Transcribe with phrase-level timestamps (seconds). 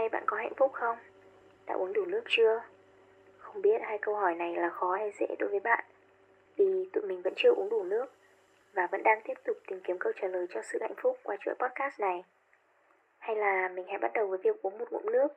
[0.00, 0.96] nay bạn có hạnh phúc không?
[1.66, 2.62] Đã uống đủ nước chưa?
[3.38, 5.84] Không biết hai câu hỏi này là khó hay dễ đối với bạn
[6.56, 8.06] Vì tụi mình vẫn chưa uống đủ nước
[8.72, 11.36] Và vẫn đang tiếp tục tìm kiếm câu trả lời cho sự hạnh phúc qua
[11.40, 12.24] chuỗi podcast này
[13.18, 15.28] Hay là mình hãy bắt đầu với việc uống một ngụm nước,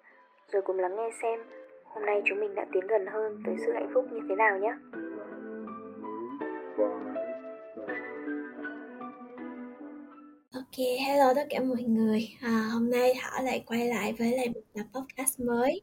[0.47, 1.43] Rồi cùng lắng nghe xem
[1.83, 4.57] Hôm nay chúng mình đã tiến gần hơn tới sự hạnh phúc như thế nào
[4.57, 4.73] nhé
[10.73, 12.29] Ok, hello tất cả mọi người.
[12.41, 15.81] À, hôm nay Thỏ lại quay lại với lại một tập podcast mới.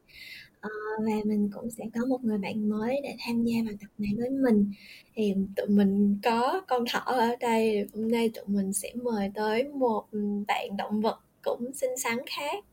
[0.61, 3.87] À, và mình cũng sẽ có một người bạn mới để tham gia vào tập
[3.97, 4.71] này với mình.
[5.15, 7.87] Thì tụi mình có con thỏ ở đây.
[7.93, 10.03] Hôm nay tụi mình sẽ mời tới một
[10.47, 12.65] bạn động vật cũng xinh xắn khác.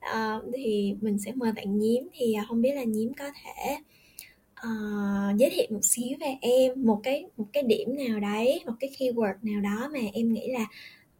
[0.00, 2.08] À, thì mình sẽ mời bạn nhím.
[2.12, 3.76] Thì à, không biết là nhím có thể
[4.66, 8.72] uh, giới thiệu một xíu về em một cái một cái điểm nào đấy một
[8.80, 10.66] cái keyword nào đó mà em nghĩ là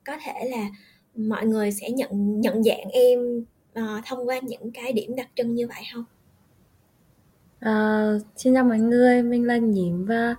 [0.05, 0.69] có thể là
[1.17, 3.45] mọi người sẽ nhận nhận dạng em
[3.79, 6.05] uh, thông qua những cái điểm đặc trưng như vậy không?
[7.67, 10.35] Uh, xin chào mọi người, mình là Nhím và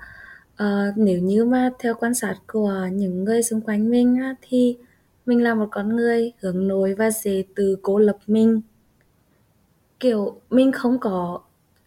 [0.54, 4.78] uh, nếu như mà theo quan sát của những người xung quanh mình á, thì
[5.26, 8.62] mình là một con người hướng nội và dễ từ cô lập mình.
[10.00, 11.42] Kiểu mình không có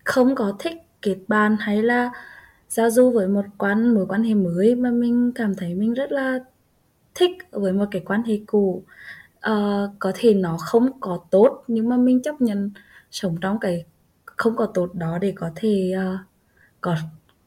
[0.04, 2.10] không có thích kết bạn hay là
[2.68, 6.12] giao du với một quan mối quan hệ mới mà mình cảm thấy mình rất
[6.12, 6.38] là
[7.16, 8.82] thích với một cái quan hệ cũ.
[9.50, 12.70] Uh, có thể nó không có tốt nhưng mà mình chấp nhận
[13.10, 13.84] sống trong cái
[14.24, 16.20] không có tốt đó để có thể uh,
[16.80, 16.96] có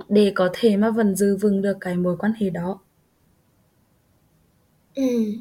[0.09, 2.79] để có thể mà vẫn giữ vững được cái mối quan hệ đó.
[4.95, 5.33] Ừ.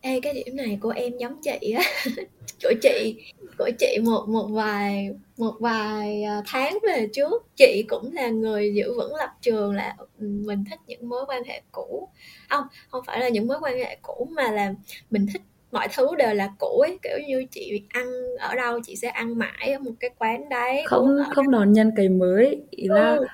[0.00, 1.82] Ê, cái điểm này của em giống chị á.
[2.58, 3.22] Chỗ chị
[3.58, 7.46] của chị một một vài một vài à, tháng về trước.
[7.56, 11.62] Chị cũng là người giữ vững lập trường là mình thích những mối quan hệ
[11.72, 12.08] cũ.
[12.50, 14.74] Không không phải là những mối quan hệ cũ mà là
[15.10, 15.42] mình thích
[15.72, 16.98] mọi thứ đều là cũ ấy.
[17.02, 18.06] Kiểu như chị ăn
[18.38, 20.82] ở đâu chị sẽ ăn mãi ở một cái quán đấy.
[20.86, 22.62] Không không đón nhận cái mới.
[22.70, 23.26] Ý là ừ.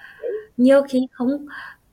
[0.56, 1.47] nhiều khi không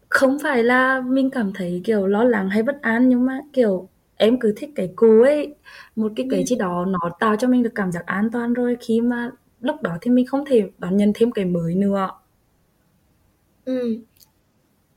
[0.09, 3.89] không phải là mình cảm thấy kiểu lo lắng hay bất an nhưng mà kiểu
[4.17, 5.55] em cứ thích cái cũ ấy.
[5.95, 8.77] Một cái cái gì đó nó tạo cho mình được cảm giác an toàn rồi.
[8.81, 9.31] Khi mà
[9.61, 12.09] lúc đó thì mình không thể đón nhận thêm cái mới nữa.
[13.65, 13.99] Ừ.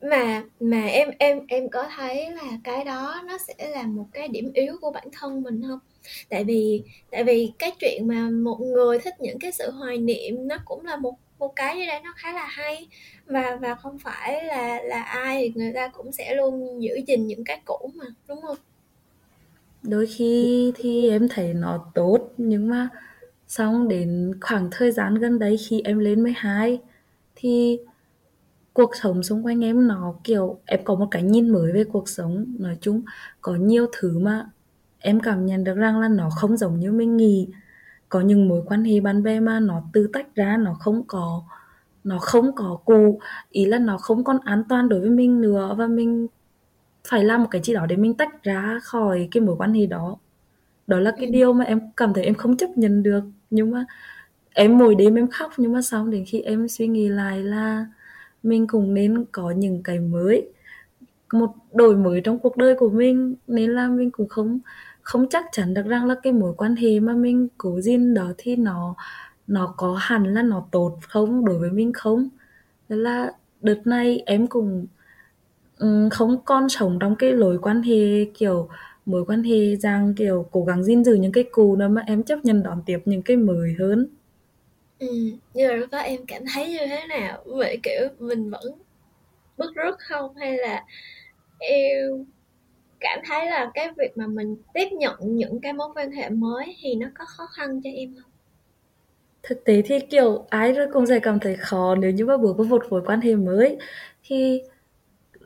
[0.02, 4.28] Mà mà em em em có thấy là cái đó nó sẽ là một cái
[4.28, 5.78] điểm yếu của bản thân mình không?
[6.28, 10.48] Tại vì tại vì cái chuyện mà một người thích những cái sự hoài niệm
[10.48, 12.88] nó cũng là một một cái như đây nó khá là hay.
[13.26, 17.44] Và và không phải là là ai người ta cũng sẽ luôn giữ gìn những
[17.44, 18.56] cái cũ mà đúng không
[19.88, 22.88] đôi khi thì em thấy nó tốt, nhưng mà
[23.46, 26.80] xong đến khoảng thời gian gần đấy khi em lên 12
[27.36, 27.78] thì
[28.72, 32.08] cuộc sống xung quanh em nó kiểu, em có một cái nhìn mới về cuộc
[32.08, 32.46] sống.
[32.58, 33.02] Nói chung
[33.40, 34.50] có nhiều thứ mà
[34.98, 37.48] em cảm nhận được rằng là nó không giống như mình nghĩ.
[38.08, 41.42] Có những mối quan hệ bạn bè mà nó tư tách ra, nó không có,
[42.04, 45.74] nó không có cụ ý là nó không còn an toàn đối với mình nữa
[45.78, 46.26] và mình
[47.08, 49.86] phải làm một cái gì đó để mình tách ra khỏi cái mối quan hệ
[49.86, 50.16] đó.
[50.86, 51.32] Đó là cái ừ.
[51.32, 53.24] điều mà em cảm thấy em không chấp nhận được.
[53.50, 53.84] Nhưng mà
[54.54, 57.86] em mỗi đêm em khóc nhưng mà xong đến khi em suy nghĩ lại là
[58.42, 60.48] mình cũng nên có những cái mới
[61.32, 63.34] một đổi mới trong cuộc đời của mình.
[63.46, 64.58] Nên là mình cũng không
[65.02, 68.32] không chắc chắn được rằng là cái mối quan hệ mà mình cố gìn đó
[68.38, 68.94] thì nó
[69.46, 72.28] nó có hẳn là nó tốt không đối với mình không.
[72.88, 73.32] Thế là
[73.62, 74.86] đợt này em cũng
[76.10, 78.68] không còn sống trong cái lối quan hệ kiểu
[79.06, 82.22] mối quan hệ rằng kiểu cố gắng gìn giữ những cái cũ nữa mà em
[82.22, 84.06] chấp nhận đón tiếp những cái mới hơn.
[84.98, 85.06] Ừ
[85.54, 87.42] nhưng mà lúc đó em cảm thấy như thế nào?
[87.46, 88.62] Vậy kiểu mình vẫn
[89.58, 90.36] bức rứt không?
[90.36, 90.84] Hay là
[91.58, 92.24] em
[93.00, 96.76] cảm thấy là cái việc mà mình tiếp nhận những cái mối quan hệ mới
[96.82, 98.32] thì nó có khó khăn cho em không?
[99.42, 102.54] Thực tế thì kiểu ai rồi cũng sẽ cảm thấy khó nếu như mà bước
[102.58, 103.78] vào một mối quan hệ mới.
[104.24, 104.62] Thì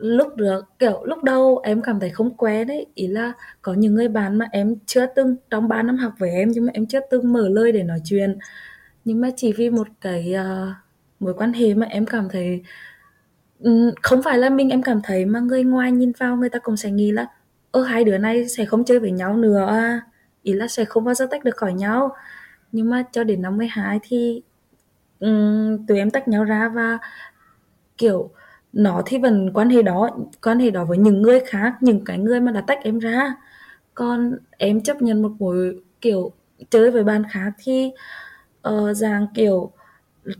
[0.03, 3.95] lúc được kiểu lúc đầu em cảm thấy không quen đấy ý là có những
[3.95, 6.85] người bạn mà em chưa từng trong 3 năm học với em nhưng mà em
[6.85, 8.37] chưa từng mở lời để nói chuyện
[9.05, 10.73] nhưng mà chỉ vì một cái uh,
[11.19, 12.63] mối quan hệ mà em cảm thấy
[13.59, 16.59] um, không phải là mình em cảm thấy mà người ngoài nhìn vào người ta
[16.59, 17.27] cũng sẽ nghĩ là
[17.71, 20.01] ơ hai đứa này sẽ không chơi với nhau nữa à.
[20.43, 22.15] ý là sẽ không bao giờ tách được khỏi nhau
[22.71, 24.41] nhưng mà cho đến năm 12 thì
[25.19, 26.97] um, tụi em tách nhau ra và
[27.97, 28.31] kiểu
[28.73, 30.09] nó thì vẫn quan hệ đó
[30.41, 33.35] quan hệ đó với những người khác những cái người mà đã tách em ra.
[33.93, 36.31] Còn em chấp nhận một mối kiểu
[36.69, 37.91] chơi với bạn khác thì
[38.69, 39.71] uh, dạng kiểu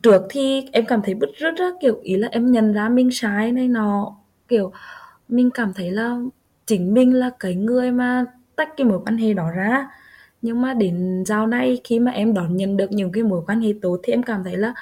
[0.04, 3.12] trước thì em cảm thấy bứt rứt á kiểu ý là em nhận ra mình
[3.12, 4.16] sai này nọ.
[4.48, 4.72] Kiểu
[5.28, 6.18] mình cảm thấy là
[6.66, 8.26] chính mình là cái người mà
[8.56, 9.90] tách cái mối quan hệ đó ra.
[10.42, 13.62] Nhưng mà đến giao này khi mà em đón nhận được những cái mối quan
[13.62, 14.74] hệ tốt thì em cảm thấy là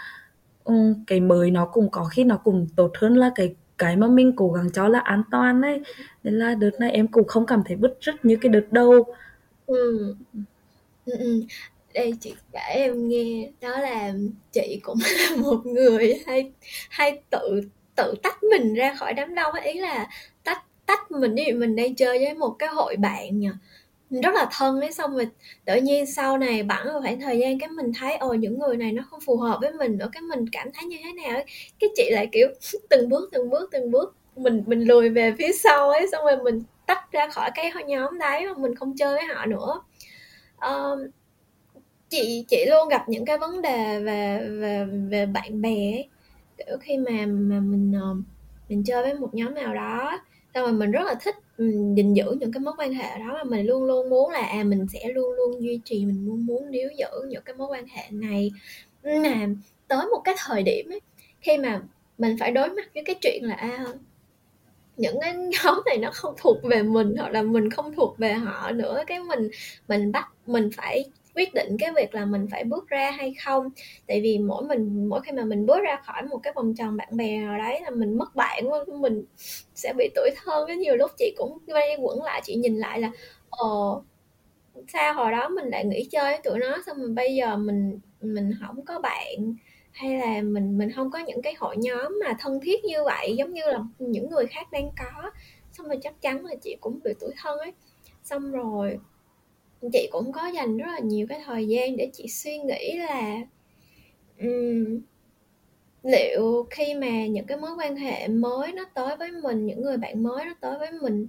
[1.07, 4.33] cái mới nó cũng có khi nó cũng tốt hơn là cái cái mà mình
[4.35, 5.81] cố gắng cho là an toàn ấy.
[6.23, 9.15] Nên là đợt này em cũng không cảm thấy bứt rứt như cái đợt đầu.
[9.65, 10.15] Ừ.
[11.05, 11.43] Ừ, ừ.
[11.93, 13.51] đây chị kể em nghe.
[13.61, 14.13] Đó là
[14.51, 14.97] chị cũng
[15.29, 16.51] là một người hay
[16.89, 17.61] hay tự
[17.95, 20.07] tự tách mình ra khỏi đám đông ý là
[20.43, 21.35] tách tách mình.
[21.35, 23.49] Như mình đang chơi với một cái hội bạn nhỉ
[24.11, 25.27] rất là thân ấy xong rồi
[25.65, 28.77] tự nhiên sau này bẵng một khoảng thời gian cái mình thấy ồ những người
[28.77, 31.35] này nó không phù hợp với mình nữa cái mình cảm thấy như thế nào
[31.35, 31.45] ấy
[31.79, 32.47] cái chị lại kiểu
[32.89, 36.37] từng bước từng bước từng bước mình mình lùi về phía sau ấy xong rồi
[36.43, 39.81] mình tách ra khỏi cái nhóm đấy mà mình không chơi với họ nữa
[40.65, 41.11] uh,
[42.09, 46.09] chị chị luôn gặp những cái vấn đề về về về bạn bè ấy.
[46.57, 48.15] kiểu khi mà mà mình ờ,
[48.69, 50.19] mình chơi với một nhóm nào đó
[50.53, 51.35] xong rồi mình rất là thích
[51.95, 54.63] gìn giữ những cái mối quan hệ đó mà mình luôn luôn muốn là à
[54.63, 57.87] mình sẽ luôn luôn duy trì mình luôn muốn níu giữ những cái mối quan
[57.87, 58.51] hệ này.
[59.03, 59.47] Mà
[59.87, 61.01] tới một cái thời điểm ấy
[61.41, 61.81] khi mà
[62.17, 63.85] mình phải đối mặt với cái chuyện là à,
[64.97, 68.33] những cái nhóm này nó không thuộc về mình hoặc là mình không thuộc về
[68.33, 69.49] họ nữa cái mình
[69.87, 71.05] mình bắt mình phải
[71.35, 73.69] quyết định cái việc là mình phải bước ra hay không.
[74.07, 76.97] Tại vì mỗi mình, mỗi khi mà mình bước ra khỏi một cái vòng tròn
[76.97, 78.63] bạn bè nào đấy là mình mất bạn
[79.01, 79.23] mình
[79.75, 80.67] sẽ bị tuổi thân.
[80.67, 83.11] Cái nhiều lúc chị cũng quay quẩn lại, chị nhìn lại là
[83.49, 84.03] ồ
[84.87, 87.99] sao hồi đó mình lại nghỉ chơi với tụi nó, xong mình bây giờ mình
[88.21, 89.55] mình không có bạn,
[89.91, 93.35] hay là mình mình không có những cái hội nhóm mà thân thiết như vậy,
[93.37, 95.31] giống như là những người khác đang có.
[95.71, 97.73] Xong rồi chắc chắn là chị cũng bị tuổi thân ấy.
[98.23, 98.99] Xong rồi
[99.93, 103.41] chị cũng có dành rất là nhiều cái thời gian để chị suy nghĩ là
[104.39, 105.01] um,
[106.03, 109.97] liệu khi mà những cái mối quan hệ mới nó tới với mình những người
[109.97, 111.27] bạn mới nó tới với mình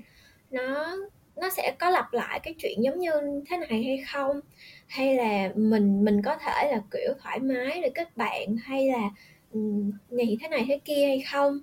[0.50, 0.96] nó
[1.36, 3.10] nó sẽ có lặp lại cái chuyện giống như
[3.48, 4.40] thế này hay không?
[4.86, 9.10] Hay là mình mình có thể là kiểu thoải mái để kết bạn hay là
[9.52, 11.60] um, nghĩ thế này thế kia hay không?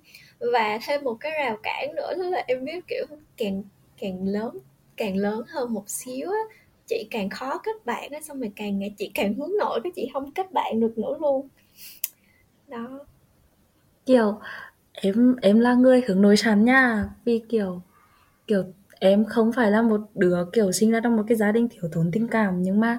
[0.52, 3.62] Và thêm một cái rào cản nữa đó là em biết kiểu càng
[4.00, 4.58] càng lớn
[4.96, 6.38] càng lớn hơn một xíu á
[6.90, 9.92] chị càng khó kết bạn á, xong rồi càng ngày chị càng hướng nội cái
[9.96, 11.48] chị không kết bạn được nữa luôn.
[12.68, 12.98] Đó.
[14.06, 14.40] Kiểu,
[14.92, 17.08] em em là người hướng nội sẵn nha.
[17.24, 17.82] Vì kiểu
[18.46, 18.64] kiểu
[19.00, 21.90] em không phải là một đứa kiểu sinh ra trong một cái gia đình thiếu
[21.92, 22.98] thốn tình cảm, nhưng mà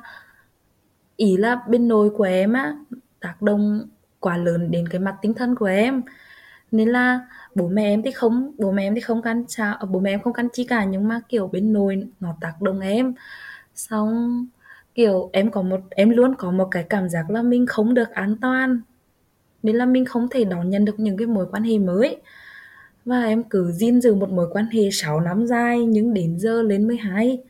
[1.17, 2.75] ý là bên nội của em á,
[3.19, 3.87] tác động
[4.19, 6.01] quá lớn đến cái mặt tinh thần của em.
[6.71, 7.19] Nên là
[7.55, 10.11] bố mẹ em thì không, bố mẹ em thì không can sao ờ, bố mẹ
[10.11, 13.13] em không can chi cả, nhưng mà kiểu bên nội nó tác động em
[13.89, 14.45] xong,
[14.95, 18.09] kiểu, em có một, em luôn có một cái cảm giác là mình không được
[18.11, 18.81] an toàn.
[19.63, 22.17] Nên là mình không thể đón nhận được những cái mối quan hệ mới.
[23.05, 26.61] Và em cứ gìn giữ một mối quan hệ 6 năm dài, nhưng đến giờ
[26.63, 27.43] lên 12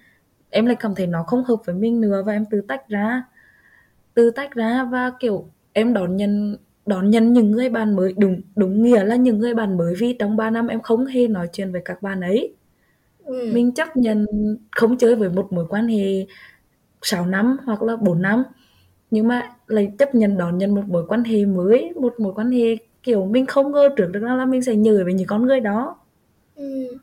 [0.49, 3.23] em lại cảm thấy nó không hợp với mình nữa và em tự tách ra.
[4.13, 8.13] Tự tách ra và, kiểu, em đón nhận đón nhận những người bạn mới.
[8.17, 11.27] Đúng đúng nghĩa là những người bạn mới vì trong 3 năm em không hề
[11.27, 12.55] nói chuyện với các bạn ấy
[13.25, 13.51] ừ.
[13.53, 14.25] mình chấp nhận
[14.71, 16.25] không chơi với một mối quan hệ
[17.01, 18.43] 6 năm hoặc là 4 năm
[19.11, 22.51] nhưng mà lại chấp nhận đón nhận một mối quan hệ mới một mối quan
[22.51, 25.59] hệ kiểu mình không ngờ trước được là mình sẽ nhờ với những con người
[25.59, 25.97] đó
[26.55, 26.97] ừ.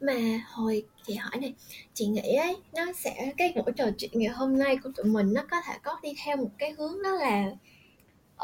[0.00, 0.14] mà
[0.52, 1.54] hồi chị hỏi này
[1.94, 5.32] chị nghĩ ấy nó sẽ cái buổi trò chuyện ngày hôm nay của tụi mình
[5.32, 7.50] nó có thể có đi theo một cái hướng đó là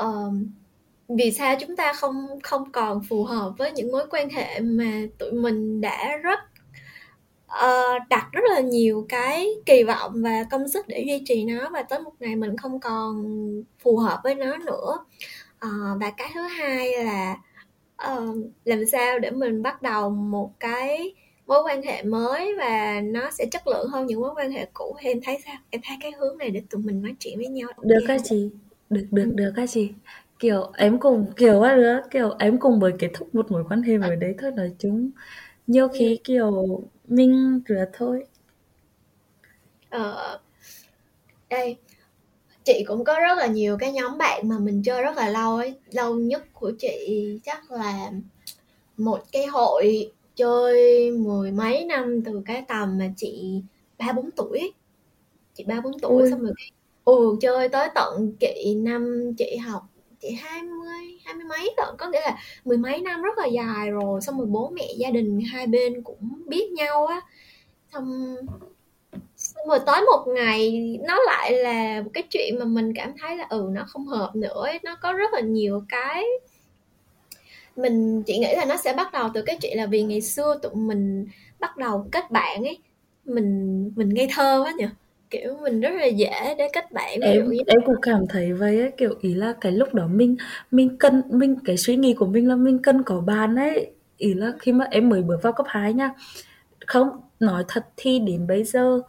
[0.04, 0.34] uh,
[1.08, 5.02] vì sao chúng ta không không còn phù hợp với những mối quan hệ mà
[5.18, 6.40] tụi mình đã rất
[7.54, 11.70] uh, đặt rất là nhiều cái kỳ vọng và công sức để duy trì nó
[11.70, 13.24] và tới một ngày mình không còn
[13.78, 14.98] phù hợp với nó nữa.
[15.66, 17.36] Uh, và cái thứ hai là
[18.12, 21.14] uh, làm sao để mình bắt đầu một cái
[21.46, 24.96] mối quan hệ mới và nó sẽ chất lượng hơn những mối quan hệ cũ.
[24.98, 25.56] Em thấy sao?
[25.70, 28.50] Em thấy cái hướng này để tụi mình nói chuyện với nhau được các chị.
[28.90, 29.90] Được được được các chị.
[30.38, 33.82] Kiểu em cùng kiểu á nữa kiểu em cùng mới kết thúc một mối quan
[33.82, 35.10] hệ mới đấy thôi nói chung
[35.66, 36.20] nhiều khi ừ.
[36.24, 38.26] kiểu mình rửa thôi
[39.90, 40.40] ờ
[41.50, 41.76] đây
[42.64, 45.56] chị cũng có rất là nhiều cái nhóm bạn mà mình chơi rất là lâu
[45.56, 48.10] ấy lâu nhất của chị chắc là
[48.96, 53.62] một cái hội chơi mười mấy năm từ cái tầm mà chị
[53.98, 54.72] ba bốn tuổi ấy.
[55.54, 56.30] chị ba bốn tuổi Ui.
[56.30, 56.52] xong rồi
[57.04, 59.82] ừ chơi tới tận chị năm chị học
[60.24, 63.46] chị hai mươi hai mươi mấy lận, có nghĩa là mười mấy năm rất là
[63.46, 64.20] dài rồi.
[64.20, 67.20] Xong rồi bố mẹ gia đình hai bên cũng biết nhau á.
[67.92, 68.36] Xong
[69.36, 73.36] xong rồi tới một ngày nó lại là một cái chuyện mà mình cảm thấy
[73.36, 74.78] là ừ nó không hợp nữa ấy.
[74.82, 76.24] nó có rất là nhiều cái
[77.76, 80.58] mình chị nghĩ là nó sẽ bắt đầu từ cái chuyện là vì ngày xưa
[80.62, 81.26] tụi mình
[81.58, 82.78] bắt đầu kết bạn ấy.
[83.24, 84.86] Mình mình ngây thơ quá nhỉ?
[85.30, 88.80] Kiểu mình rất là dễ để kết bạn dụ em em cũng cảm thấy vậy
[88.80, 90.36] ấy, kiểu ý là cái lúc đó mình
[90.70, 93.90] mình cần mình cái suy nghĩ của mình là mình cần có bạn ấy.
[94.16, 96.10] Ý là khi mà em mới bước vào cấp 2 nha
[96.86, 97.08] không
[97.40, 99.00] nói thật thì đến bây giờ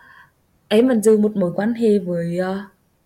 [0.68, 2.60] em vẫn giữ một mối quan hệ với ờ,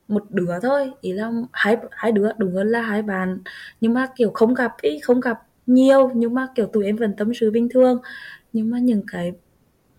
[0.08, 0.92] một đứa thôi.
[1.01, 3.39] Ý là hai hai đứa đúng hơn là hai bạn.
[3.82, 6.12] Nhưng mà kiểu không gặp ý không gặp nhiều.
[6.16, 8.01] Nhưng mà kiểu tụi em vẫn tâm sự bình thường.
[8.54, 9.34] Nhưng mà những cái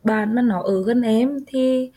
[0.05, 1.91] bạn mà nó ở gần em thì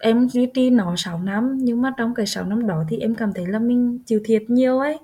[0.00, 3.14] em duy trì nó 6 năm nhưng mà trong cái 6 năm đó thì em
[3.14, 4.98] cảm thấy là mình chịu thiệt nhiều ấy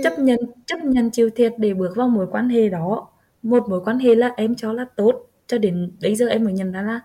[0.00, 3.08] chấp Ừm, nhận chấp nhận chịu thiệt để bước vào mối quan hệ đó
[3.42, 6.52] một mối quan hệ là em cho là tốt cho đến bây giờ em mới
[6.52, 7.00] nhận ra là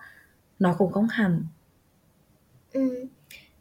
[0.58, 1.42] nó cũng không hẳn
[2.72, 2.90] ừm.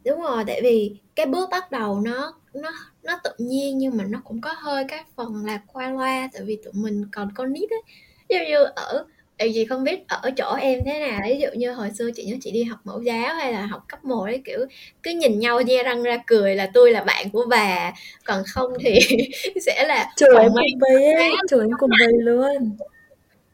[0.05, 2.71] Đúng rồi, tại vì cái bước bắt đầu nó nó
[3.03, 6.43] nó tự nhiên nhưng mà nó cũng có hơi cái phần là qua loa tại
[6.45, 7.83] vì tụi mình còn con nít ấy.
[8.29, 9.05] Dụ như ở
[9.37, 12.25] tại vì không biết ở chỗ em thế nào, ví dụ như hồi xưa chị
[12.25, 14.59] nhớ chị đi học mẫu giáo hay là học cấp 1 ấy kiểu
[15.03, 18.73] cứ nhìn nhau nhe răng ra cười là tôi là bạn của bà, còn không
[18.79, 18.99] thì
[19.65, 22.77] sẽ là còn em vậy ấy, chỗ em cũng vậy luôn.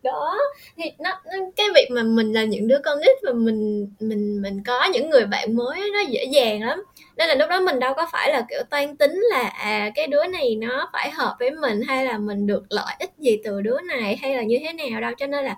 [0.03, 0.37] đó
[0.77, 4.41] thì nó, nó cái việc mà mình là những đứa con nít và mình mình
[4.41, 6.83] mình có những người bạn mới nó dễ dàng lắm
[7.17, 10.07] nên là lúc đó mình đâu có phải là kiểu toan tính là à cái
[10.07, 13.61] đứa này nó phải hợp với mình hay là mình được lợi ích gì từ
[13.61, 15.55] đứa này hay là như thế nào đâu cho nên là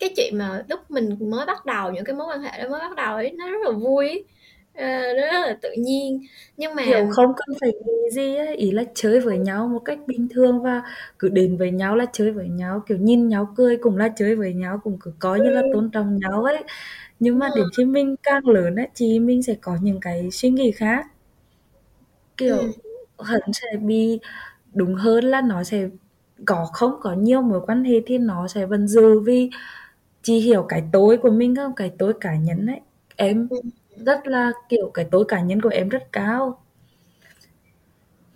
[0.00, 2.80] cái chuyện mà lúc mình mới bắt đầu những cái mối quan hệ đó mới
[2.80, 4.24] bắt đầu ấy nó rất là vui.
[4.74, 6.20] Ờ, nó rất là tự nhiên
[6.56, 7.70] nhưng Kiểu mà không cần phải
[8.12, 10.82] gì ấy, ý là chơi với nhau một cách bình thường và
[11.18, 14.36] cứ đến với nhau là chơi với nhau, kiểu nhìn nhau cười cũng là chơi
[14.36, 16.64] với nhau, cũng cứ coi như là tôn trọng nhau ấy.
[17.20, 20.50] Nhưng mà đến khi mình càng lớn ấy thì mình sẽ có những cái suy
[20.50, 21.06] nghĩ khác,
[22.46, 22.56] ừ, kiểu
[23.18, 24.18] hẳn sẽ bị
[24.74, 25.88] đúng hơn là nó sẽ
[26.46, 29.50] có không có nhiều mối quan hệ thì nó sẽ vẫn giữ vì
[30.22, 31.74] chị hiểu cái tôi của mình không?
[31.76, 32.80] Cái tôi cá nhân ấy.
[33.16, 33.60] Em ừ,
[34.06, 36.58] rất là kiểu cái tôi cá nhân của em rất cao.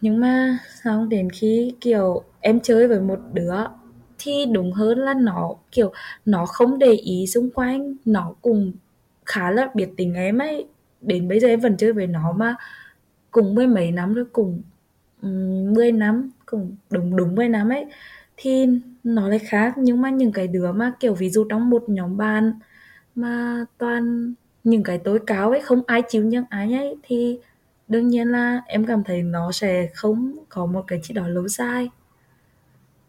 [0.00, 3.54] Nhưng mà xong đến khi kiểu em chơi với một đứa
[4.18, 5.92] thì đúng hơn là nó kiểu
[6.24, 8.72] nó không để ý xung quanh, nó cũng
[9.26, 10.66] khá là biết tình em ấy.
[11.00, 12.56] Đến bây giờ em vẫn chơi với nó mà
[13.30, 14.62] cùng mười mấy năm rồi cùng
[15.74, 17.86] mười năm cùng đúng đúng 10 năm ấy
[18.36, 18.66] thì
[19.04, 22.16] nó lại khác nhưng mà những cái đứa mà kiểu ví dụ trong một nhóm
[22.16, 22.52] bạn
[23.14, 27.38] mà toàn những cái tối cáo ấy không ai chịu nhận ái ấy thì
[27.88, 31.48] đương nhiên là em cảm thấy nó sẽ không có một cái gì đó lâu
[31.48, 31.90] dài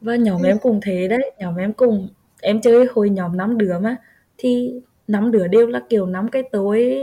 [0.05, 1.31] và nhóm ừ, em cùng thế đấy.
[1.39, 2.07] Nhóm em cùng
[2.41, 3.95] em chơi hồi nhóm năm đứa mà.
[4.37, 4.73] Thì
[5.07, 6.97] năm đứa đều là kiểu năm cái tối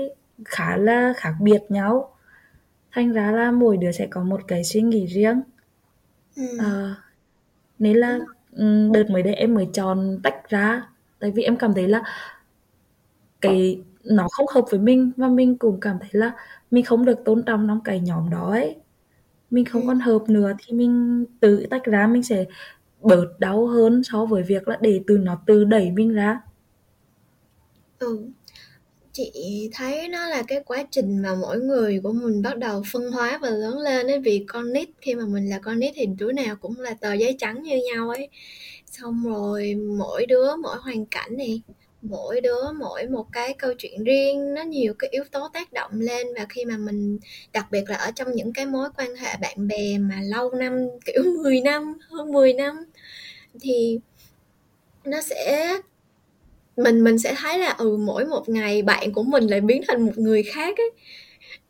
[0.45, 2.17] khá là khác biệt nhau.
[2.93, 5.43] Thành ra là mỗi đứa sẽ có một cái suy nghĩ riêng.
[6.37, 6.95] Ừ, Ờ,
[7.79, 8.21] nên là
[8.53, 10.89] ừm, đợt mới đây em mới chọn tách ra.
[11.21, 12.03] Tại vì em cảm thấy là
[13.41, 16.33] cái nó không hợp với mình và mình cũng cảm thấy là
[16.71, 18.77] mình không được tôn trọng trong cái nhóm đó ấy.
[19.51, 22.45] Mình Ừ, không còn hợp nữa thì mình tự tách ra mình sẽ
[23.03, 26.41] bớt đau hơn so với việc là để từ nó tự đẩy mình ra.
[27.99, 28.19] Ừ.
[29.13, 29.33] Chị
[29.73, 33.39] thấy nó là cái quá trình mà mỗi người của mình bắt đầu phân hóa
[33.43, 36.33] và lớn lên ấy, vì con nít, khi mà mình là con nít thì đứa
[36.33, 38.29] nào cũng là tờ giấy trắng như nhau ấy.
[38.87, 41.63] Xong rồi mỗi đứa, mỗi hoàn cảnh này
[42.03, 45.91] mỗi đứa mỗi một cái câu chuyện riêng, nó nhiều cái yếu tố tác động
[45.95, 46.27] lên.
[46.37, 47.19] Và khi mà mình,
[47.53, 50.73] đặc biệt là ở trong những cái mối quan hệ bạn bè mà lâu năm,
[51.07, 52.85] kiểu 10 năm, hơn 10 năm
[53.61, 54.01] thì
[55.05, 55.69] nó sẽ,
[56.77, 60.07] mình mình sẽ thấy là ừ mỗi một ngày bạn của mình lại biến thành
[60.07, 60.91] một người khác ấy.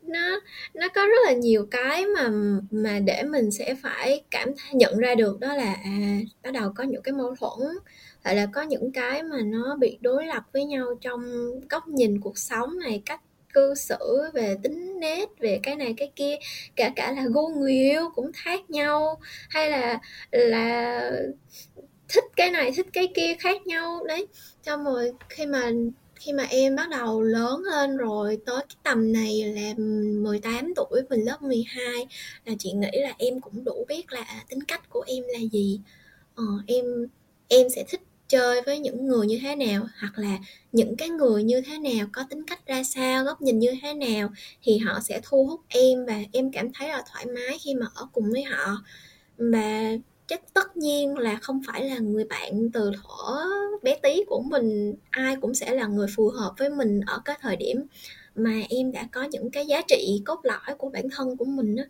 [0.01, 0.39] Nó
[0.73, 2.29] nó có rất là nhiều cái mà
[2.71, 6.83] mà để mình sẽ phải cảm nhận ra được, đó là à bắt đầu có
[6.83, 7.77] những cái mâu thuẫn,
[8.23, 12.19] hoặc là có những cái mà nó bị đối lập với nhau trong góc nhìn
[12.21, 13.21] cuộc sống này, cách
[13.53, 16.35] cư xử về tính nết, về cái này, cái kia.
[16.75, 19.99] Cả cả là gu người yêu cũng khác nhau, hay là
[20.31, 21.11] là
[22.13, 24.03] thích cái này thích cái kia khác nhau.
[24.07, 24.27] Đấy
[24.65, 25.71] xong rồi khi mà
[26.15, 31.01] khi mà em bắt đầu lớn lên rồi tới cái tầm này là 18 tuổi
[31.09, 32.07] mình lớp 12
[32.45, 35.39] là chị nghĩ là em cũng đủ biết là à, tính cách của em là
[35.51, 35.79] gì.
[36.35, 36.85] Ờ, em
[37.47, 40.37] em sẽ thích chơi với những người như thế nào hoặc là
[40.71, 43.93] những cái người như thế nào có tính cách ra sao góc nhìn như thế
[43.93, 44.29] nào
[44.63, 47.85] thì họ sẽ thu hút em và em cảm thấy là thoải mái khi mà
[47.95, 48.77] ở cùng với họ.
[49.37, 53.43] Và chắc tất nhiên là không phải là người bạn từ thuở
[53.83, 54.95] bé tí của mình.
[55.09, 57.77] Ai cũng sẽ là người phù hợp với mình ở cái thời điểm
[58.35, 61.75] mà em đã có những cái giá trị cốt lõi của bản thân của mình
[61.75, 61.83] đó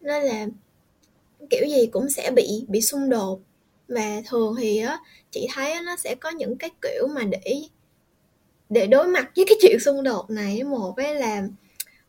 [0.00, 0.46] nên là
[1.50, 3.40] kiểu gì cũng sẽ bị bị xung đột.
[3.88, 4.98] Và thường thì á,
[5.30, 7.62] chị thấy nó sẽ có những cái kiểu mà để
[8.70, 11.48] để đối mặt với cái chuyện xung đột này một ấy là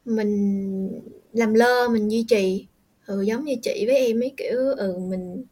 [0.06, 1.02] mình
[1.34, 2.68] làm lơ, mình duy trì
[3.10, 5.44] ừ, giống như chị với em ấy kiểu ừ mình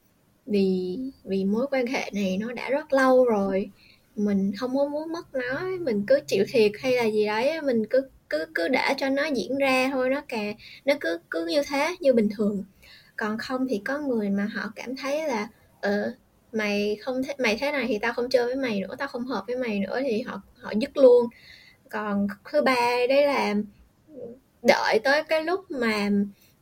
[0.45, 3.69] vì vì mối quan hệ này nó đã rất lâu rồi
[4.15, 7.85] mình không có muốn mất nó mình cứ chịu thiệt hay là gì đấy mình
[7.89, 10.53] cứ cứ cứ để cho nó diễn ra thôi nó cả
[10.85, 12.63] nó cứ cứ như thế như bình thường.
[13.17, 15.47] Còn không thì có người mà họ cảm thấy là
[15.81, 16.13] ờ
[16.53, 19.25] mày không thế mày thế này thì tao không chơi với mày nữa tao không
[19.25, 21.25] hợp với mày nữa thì họ họ dứt luôn.
[21.89, 22.75] Còn thứ ba
[23.09, 23.55] đấy là
[24.63, 26.09] đợi tới cái lúc mà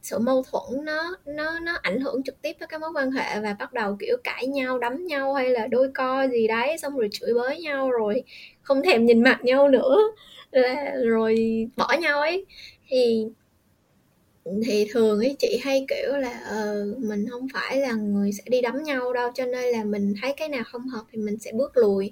[0.05, 3.39] sự mâu thuẫn nó nó nó ảnh hưởng trực tiếp tới cái mối quan hệ
[3.39, 6.97] và bắt đầu kiểu cãi nhau đấm nhau hay là đôi co gì đấy xong
[6.97, 8.23] rồi chửi bới nhau rồi
[8.61, 9.97] không thèm nhìn mặt nhau nữa.
[10.51, 11.35] Là rồi
[11.77, 12.45] bỏ nhau ấy.
[12.87, 13.27] Thì
[14.65, 18.61] thì thường ấy chị hay kiểu là uh, mình không phải là người sẽ đi
[18.61, 21.51] đấm nhau đâu cho nên là mình thấy cái nào không hợp thì mình sẽ
[21.51, 22.11] bước lùi.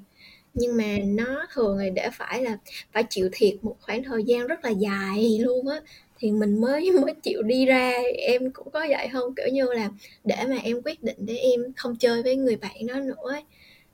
[0.54, 2.58] Nhưng mà nó thường là để phải là
[2.94, 5.82] phải chịu thiệt một khoảng thời gian rất là dài luôn á
[6.24, 7.94] thì mình mới mới chịu đi ra.
[8.18, 9.36] Em cũng có vậy không?
[9.36, 9.90] Kiểu như là
[10.26, 13.44] để mà em quyết định để em không chơi với người bạn đó nữa ấy,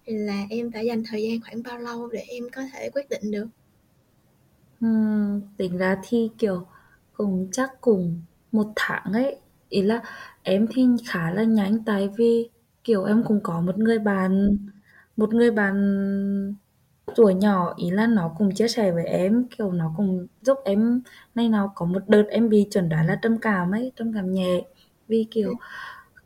[0.06, 3.10] thì là em phải dành thời gian khoảng bao lâu để em có thể quyết
[3.10, 3.48] định được?
[4.82, 4.88] Ừ,
[5.58, 6.68] tính ra thi kiểu
[7.14, 8.22] cũng chắc cùng
[8.52, 9.36] một tháng ấy.
[9.70, 10.02] Ý là
[10.44, 12.50] em thì khá là nhanh tại vì
[12.84, 14.58] kiểu em cũng có một người bạn
[15.18, 15.76] một người bạn
[17.16, 21.02] tuổi nhỏ, ý là nó cũng chia sẻ với em, kiểu nó cũng giúp em,
[21.36, 24.34] nay nó có một đợt em bị chuẩn đoán là trầm cảm ấy, trầm cảm
[24.34, 24.62] nhẹ.
[25.08, 25.54] Vì kiểu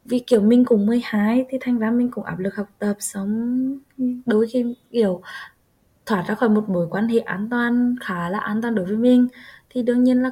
[0.06, 3.80] vì kiểu mình cũng 12 thì thành ra mình cũng áp lực học tập sống
[4.26, 5.22] đôi khi, kiểu,
[6.06, 8.98] thoát ra khỏi một mối quan hệ an toàn, khá là an toàn đối với
[8.98, 9.28] mình.
[9.70, 10.32] Thì đương nhiên là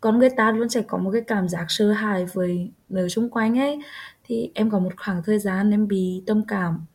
[0.00, 3.30] con người ta luôn sẽ có một cái cảm giác sợ hãi với người xung
[3.30, 3.78] quanh ấy.
[4.24, 6.86] Thì em có một khoảng thời gian em bị tâm cảm.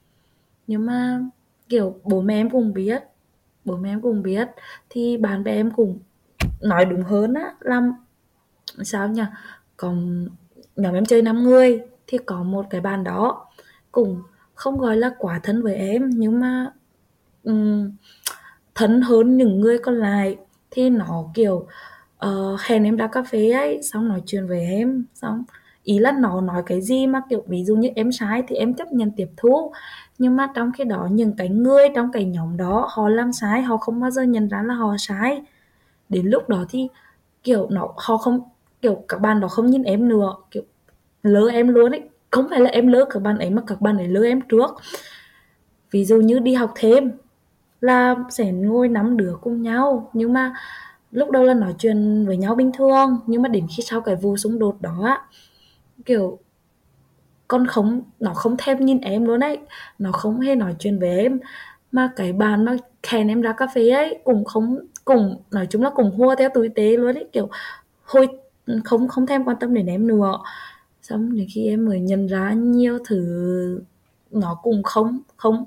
[0.67, 1.21] Nhưng mà
[1.69, 3.03] kiểu bố mẹ em cũng biết
[3.65, 4.47] bố mẹ em cũng biết
[4.89, 5.99] thì bạn bè em cũng
[6.61, 7.81] nói đúng hơn á là
[8.83, 9.23] sao nhỉ?
[9.77, 10.27] Còn
[10.75, 13.45] nhóm em chơi 5 người thì có một cái bạn đó
[13.91, 14.21] cũng
[14.53, 16.71] không gọi là quá thân với em nhưng mà
[17.43, 17.91] um,
[18.75, 20.37] thân hơn những người còn lại
[20.71, 21.67] thì nó kiểu
[22.25, 25.43] uh, hẹn em ra cà phê ấy xong nói chuyện với em xong
[25.85, 28.73] ý là nó nói cái gì mà, kiểu, ví dụ như em sai thì em
[28.73, 29.71] chấp nhận tiếp thu.
[30.17, 33.61] Nhưng mà trong khi đó, những cái người trong cái nhóm đó, họ làm sai,
[33.61, 35.41] họ không bao giờ nhận ra là họ sai.
[36.09, 36.87] Đến lúc đó thì,
[37.43, 38.39] kiểu, nó, họ không,
[38.81, 40.63] kiểu, các bạn đó không nhìn em nữa, kiểu
[41.23, 42.01] lỡ em luôn ấy.
[42.31, 44.75] Không phải là em lỡ các bạn ấy, mà các bạn ấy lỡ em trước.
[45.91, 47.11] Ví dụ như đi học thêm,
[47.81, 50.09] là sẽ ngồi nắm đứa cùng nhau.
[50.13, 50.53] Nhưng mà
[51.11, 54.15] lúc đầu là nói chuyện với nhau bình thường, nhưng mà đến khi sau cái
[54.15, 55.21] vụ xung đột đó á
[56.05, 56.39] kiểu,
[57.47, 59.59] con không, nó không thèm nhìn em luôn ấy.
[59.99, 61.39] Nó không hề nói chuyện với em.
[61.91, 65.83] Mà cái bàn mà khen em ra cà phê ấy, cũng không cùng nói chung
[65.83, 67.25] là cùng hua theo túi tế luôn ấy.
[67.33, 67.49] Kiểu,
[68.03, 68.27] hồi,
[68.85, 70.39] không không thèm quan tâm đến em nữa.
[71.01, 73.81] Xong đến khi em mới nhận ra nhiều thứ
[74.31, 75.65] nó cũng không không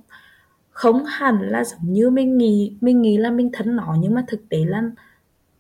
[0.71, 4.25] không hẳn là giống như mình nghĩ mình nghĩ là mình thân nó nhưng mà
[4.29, 4.83] thực tế là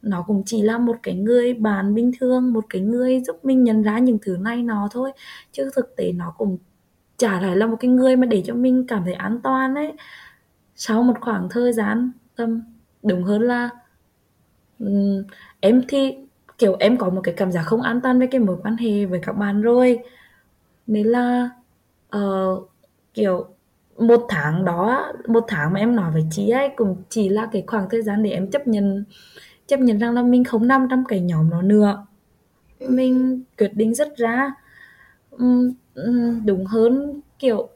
[0.02, 3.64] nó cũng chỉ là một cái người bạn bình thường một cái người giúp mình
[3.64, 5.12] nhận ra những thứ này nó thôi.
[5.52, 6.58] Chứ thực tế nó cũng
[7.16, 9.92] chả phải là một cái người mà để cho mình cảm thấy an toàn ấy.
[10.76, 12.62] Sau một khoảng thời gian tầm
[13.02, 13.70] đúng hơn là
[14.78, 15.22] um,
[15.60, 16.16] em thì
[16.58, 19.04] kiểu em có một cái cảm giác không an toàn với cái mối quan hệ
[19.04, 19.98] với các bạn rồi.
[20.86, 21.50] Nên là
[22.16, 22.70] uh,
[23.14, 23.46] kiểu
[23.98, 27.64] một tháng đó một tháng mà em nói với chị ấy cũng chỉ là cái
[27.66, 29.04] khoảng thời gian để em chấp nhận
[29.68, 32.06] chấp nhận rằng là mình không nằm trong cái nhóm đó nữa.
[32.88, 34.54] Mình quyết định rất ra.
[35.30, 35.72] Um,
[36.44, 37.68] đúng hơn kiểu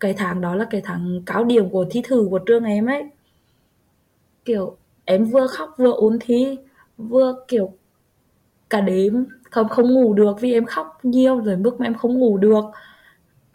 [0.00, 3.04] cái tháng đó là cái tháng cao điểm của thi thử của trường em ấy.
[4.44, 6.58] Kiểu em vừa khóc vừa ôn thi
[6.96, 7.72] vừa kiểu
[8.70, 12.18] cả đêm không không ngủ được vì em khóc nhiều rồi mức mà em không
[12.18, 12.64] ngủ được.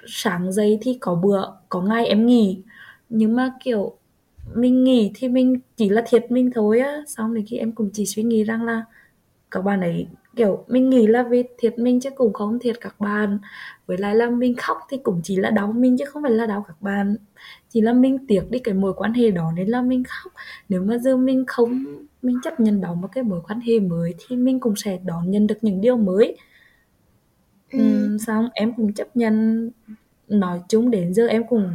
[0.07, 2.61] Sáng dậy thì có bữa có ngày em nghỉ.
[3.09, 3.97] Nhưng mà kiểu
[4.55, 6.97] mình nghỉ thì mình chỉ là thiệt mình thôi á.
[7.07, 8.85] Xong thì khi em cũng chỉ suy nghĩ rằng là
[9.51, 12.99] các bạn ấy kiểu mình nghĩ là vì thiệt mình chứ cũng không thiệt các
[12.99, 13.39] bạn.
[13.85, 16.45] Với lại là mình khóc thì cũng chỉ là đau mình chứ không phải là
[16.45, 17.15] đau các bạn.
[17.69, 20.33] Chỉ là mình tiếc đi cái mối quan hệ đó nên là mình khóc.
[20.69, 21.85] Nếu mà giờ mình không
[22.21, 25.31] mình chấp nhận đóng một cái mối quan hệ mới thì mình cũng sẽ đón
[25.31, 26.37] nhận được những điều mới.
[27.71, 27.79] Ừ.
[27.79, 29.69] Ừ, xong em cũng chấp nhận.
[30.27, 31.71] Nói chung đến giờ em cũng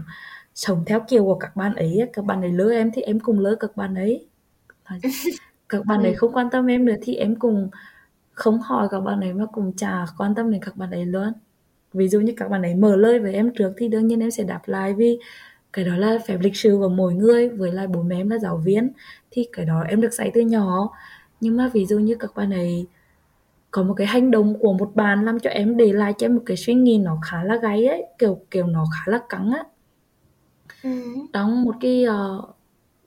[0.58, 3.38] sống theo kiểu của các bạn ấy các bạn ấy lỡ em thì em cùng
[3.38, 4.26] lỡ các bạn ấy.
[5.68, 7.68] Các bạn ấy không quan tâm em nữa thì em cùng
[8.32, 11.32] không hỏi các bạn ấy mà cũng chả quan tâm đến các bạn ấy luôn.
[11.92, 14.30] Ví dụ như các bạn ấy mở lời với em trước thì đương nhiên em
[14.30, 15.18] sẽ đáp lại vì
[15.72, 18.38] cái đó là phép lịch sử của mỗi người với lại bố mẹ em là
[18.38, 18.92] giáo viên
[19.30, 20.90] thì cái đó em được dạy từ nhỏ.
[21.40, 22.86] Nhưng mà ví dụ như các bạn ấy
[23.70, 26.34] có một cái hành động của một bạn làm cho em để lại cho em
[26.36, 29.50] một cái suy nghĩ nó khá là gáy ấy kiểu kiểu nó khá là căng
[29.52, 29.64] á
[30.82, 30.90] ừ.
[31.32, 32.44] trong một cái uh,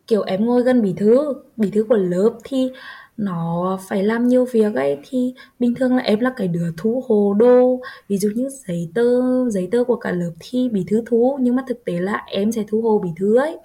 [0.08, 2.72] kiểu em ngồi gần bí thư bí thư của lớp thì
[3.18, 4.98] nó phải làm nhiều việc ấy.
[5.10, 8.92] Thì bình thường là em là cái đứa thu hồ đô ví dụ như giấy
[8.96, 9.04] tờ
[9.50, 12.52] giấy tờ của cả lớp thì bí thư thu nhưng mà thực tế là em
[12.52, 13.58] sẽ thu hồ bí thư ấy.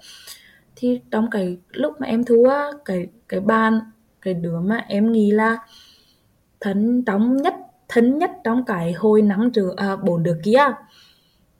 [0.75, 3.79] Thì trong cái lúc mà em thu á cái cái ban
[4.21, 5.57] cái đứa mà em nghĩ là
[6.59, 7.55] thân trong nhất
[7.87, 10.63] thân nhất trong cái hồi năm trường à, bốn đứa kia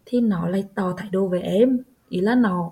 [0.05, 2.71] thì nó lại tỏ thái độ với em ý là nó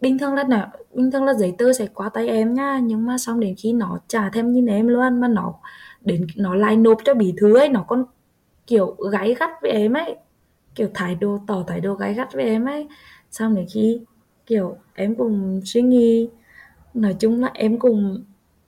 [0.00, 3.06] bình thường là nó bình thường là giấy tờ sẽ qua tay em nha nhưng
[3.06, 5.54] mà xong đến khi nó trả thêm nhìn em luôn mà nó
[6.00, 8.04] đến nó lại nộp cho bí thư ấy nó còn
[8.66, 10.16] kiểu gáy gắt với em ấy
[10.74, 12.88] kiểu thái độ tỏ thái độ gáy gắt với em ấy.
[13.30, 14.00] Xong đến khi
[14.46, 16.28] kiểu em cũng suy nghĩ
[16.94, 18.24] nói chung là em cũng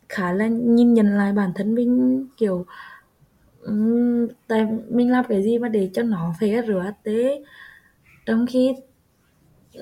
[0.08, 2.66] khá là nhìn nhận lại bản thân mình kiểu
[3.62, 7.42] um, tại mình làm cái gì mà để cho nó phải rửa tế
[8.26, 8.74] trong khi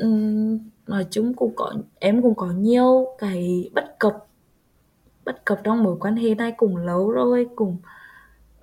[0.02, 4.26] um, nói chung cũng có em cũng có nhiều cái bất cập
[5.24, 7.76] bất cập trong mối quan hệ này cũng lâu rồi cũng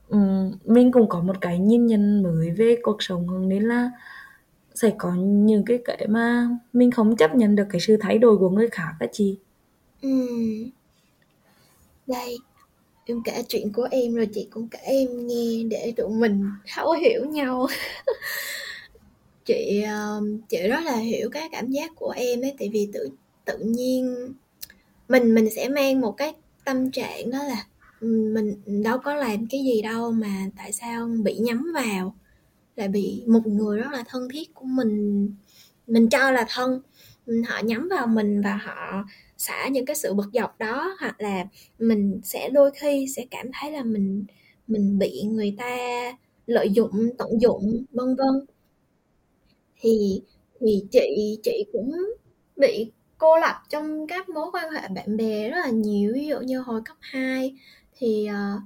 [0.10, 3.92] um, mình cũng có một cái nhìn nhận mới về cuộc sống nên là
[4.76, 8.38] sẽ có những cái cái mà mình không chấp nhận được cái sự thay đổi
[8.38, 9.38] của người khác á chị
[10.02, 10.10] ừ.
[12.08, 12.38] đây
[13.06, 16.92] em kể chuyện của em rồi chị cũng kể em nghe để tụi mình thấu
[16.92, 17.68] hiểu nhau
[19.46, 23.10] chị ờ, chị rất là hiểu cái cảm giác của em ấy, tại vì tự
[23.46, 24.34] tự nhiên
[25.10, 26.34] mình mình sẽ mang một cái
[26.66, 27.66] tâm trạng đó là
[28.02, 32.16] mình đâu có làm cái gì đâu mà tại sao bị nhắm vào
[32.76, 35.28] lại bị một người rất là thân thiết của mình
[35.88, 36.82] mình cho là thân.
[37.48, 39.06] Họ nhắm vào mình và họ
[39.38, 41.46] xả những cái sự bực dọc đó, hoặc là
[41.80, 44.26] mình sẽ đôi khi sẽ cảm thấy là mình
[44.68, 45.78] mình bị người ta
[46.48, 48.46] lợi dụng, tận dụng, vân vân
[49.82, 50.22] thì
[50.60, 51.92] thì chị chị cũng
[52.56, 56.40] bị cô lập trong các mối quan hệ bạn bè rất là nhiều ví dụ
[56.40, 57.56] như hồi cấp 2
[57.98, 58.62] thì uh,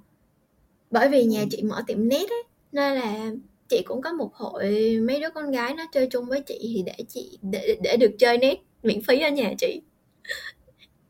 [0.91, 3.31] bởi vì nhà chị mở tiệm nét ấy nên là
[3.69, 6.83] chị cũng có một hội mấy đứa con gái nó chơi chung với chị thì
[6.85, 9.81] để chị để để được chơi nét miễn phí ở nhà chị.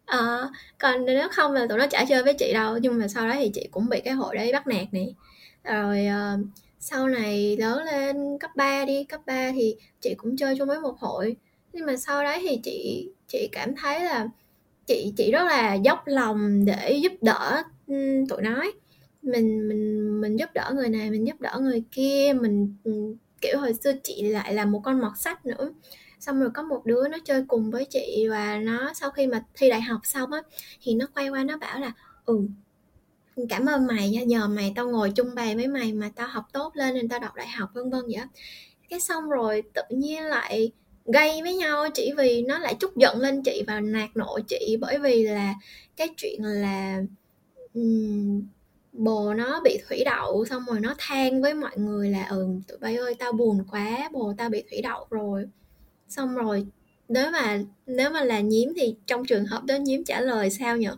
[0.05, 3.27] À, còn nếu không là tụi nó chả chơi với chị đâu nhưng mà sau
[3.27, 5.15] đó thì chị cũng bị cái hội đấy bắt nạt này
[5.63, 6.45] rồi uh,
[6.87, 10.79] sau này lớn lên cấp 3 đi, cấp 3 thì chị cũng chơi chung với
[10.79, 11.35] một hội.
[11.73, 14.27] Nhưng mà sau đấy thì chị chị cảm thấy là
[14.87, 17.63] chị chị rất là dốc lòng để giúp đỡ
[18.29, 18.63] tụi nó
[19.21, 22.75] mình mình mình giúp đỡ người này, mình giúp đỡ người kia, mình
[23.41, 25.71] kiểu hồi xưa chị lại là một con mọt sách nữa.
[26.19, 29.43] Xong rồi có một đứa nó chơi cùng với chị và nó sau khi mà
[29.53, 30.41] thi đại học xong á,
[30.81, 31.91] thì nó quay qua nó bảo là
[32.25, 32.39] ừ
[33.49, 36.45] cảm ơn mày nha nhờ mày tao ngồi chung bàn với mày mà tao học
[36.53, 38.25] tốt lên nên tao đọc đại học vân vân vậy
[38.89, 40.71] cái xong rồi tự nhiên lại
[41.05, 44.77] gây với nhau chỉ vì nó lại chút giận lên chị và nạt nộ chị
[44.81, 45.53] bởi vì là
[45.97, 47.01] cái chuyện là
[47.73, 48.41] um,
[48.93, 52.77] bồ nó bị thủy đậu xong rồi nó than với mọi người là ừ tụi
[52.77, 55.45] bay ơi tao buồn quá bồ tao bị thủy đậu rồi.
[56.09, 56.65] Xong rồi
[57.09, 60.77] nếu mà nếu mà là nhiễm thì trong trường hợp đó nhiễm trả lời sao
[60.77, 60.97] nhở?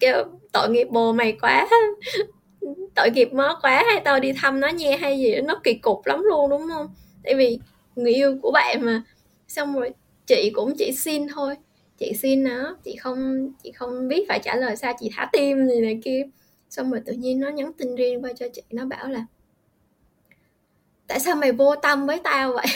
[0.00, 1.68] Kêu tội nghiệp bồ mày quá.
[2.94, 6.06] Tội nghiệp nó quá hay tao đi thăm nó nha hay gì nó kỳ cục
[6.06, 6.86] lắm luôn đúng không?
[7.24, 7.58] Tại vì
[7.96, 9.02] người yêu của bạn mà.
[9.48, 9.90] Xong rồi
[10.26, 11.56] chị cũng chỉ xin thôi.
[11.98, 15.68] Chị xin nó chị không chị không biết phải trả lời sao chị thả tim
[15.68, 16.22] gì này kia.
[16.70, 19.26] Xong rồi tự nhiên nó nhắn tin riêng qua cho chị nó bảo là
[21.06, 22.66] tại sao mày vô tâm với tao vậy?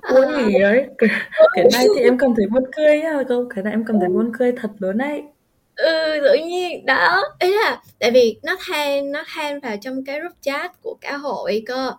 [0.00, 0.26] Ôi
[0.62, 0.68] à...
[0.68, 0.86] ấy?
[0.98, 1.08] Cái,
[1.54, 4.08] cái này thì em cảm thấy buồn cười á câu cái này em cảm thấy
[4.08, 5.22] buồn cười thật luôn đấy
[5.84, 6.86] ừ tự nhiên.
[6.86, 10.96] Đó, ý là tại vì nó than nó than vào trong cái group chat của
[11.00, 11.92] cả hội cơ.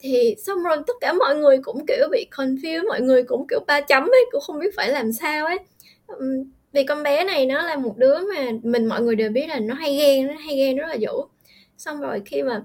[0.00, 3.60] Thì xong rồi tất cả mọi người cũng, kiểu, bị confused mọi người cũng, kiểu,
[3.66, 5.58] ba chấm ấy, cũng không biết phải làm sao ấy.
[6.72, 9.58] Vì con bé này nó là một đứa mà mình, mọi người đều biết là
[9.60, 11.12] nó hay ghen, nó hay ghen rất là dữ.
[11.78, 12.62] Xong rồi khi mà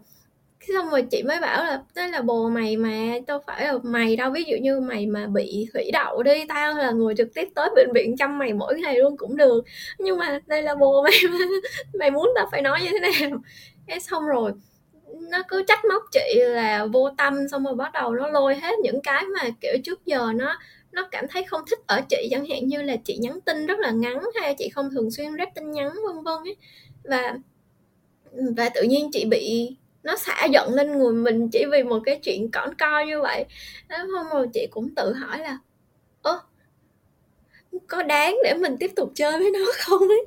[0.68, 4.16] xong rồi chị mới bảo là đó là bồ mày mà đâu phải là mày
[4.16, 7.50] đâu, ví dụ như mày mà bị thủy đậu đi, tao là người trực tiếp
[7.56, 9.64] tới bệnh viện chăm mày mỗi ngày luôn cũng được.
[10.00, 11.38] Nhưng mà đây là bồ mày mà,
[12.00, 13.40] mày muốn tao phải nói như thế nào?
[13.88, 14.52] Cái xong rồi,
[15.32, 18.80] nó cứ trách móc chị là vô tâm, xong rồi bắt đầu nó lôi hết
[18.84, 20.60] những cái mà, kiểu, trước giờ nó
[20.92, 23.80] nó cảm thấy không thích ở chị, chẳng hạn như là chị nhắn tin rất
[23.80, 26.56] là ngắn hay chị không thường xuyên rep tin nhắn, vân vân ấy.
[27.04, 27.38] Và
[28.58, 32.20] và tự nhiên chị bị nó xả giận lên người mình chỉ vì một cái
[32.24, 33.46] chuyện cỏn co như vậy.
[33.90, 35.58] Hôm rồi chị cũng tự hỏi là,
[36.22, 36.40] ơ,
[37.88, 40.26] có đáng để mình tiếp tục chơi với nó không ấy?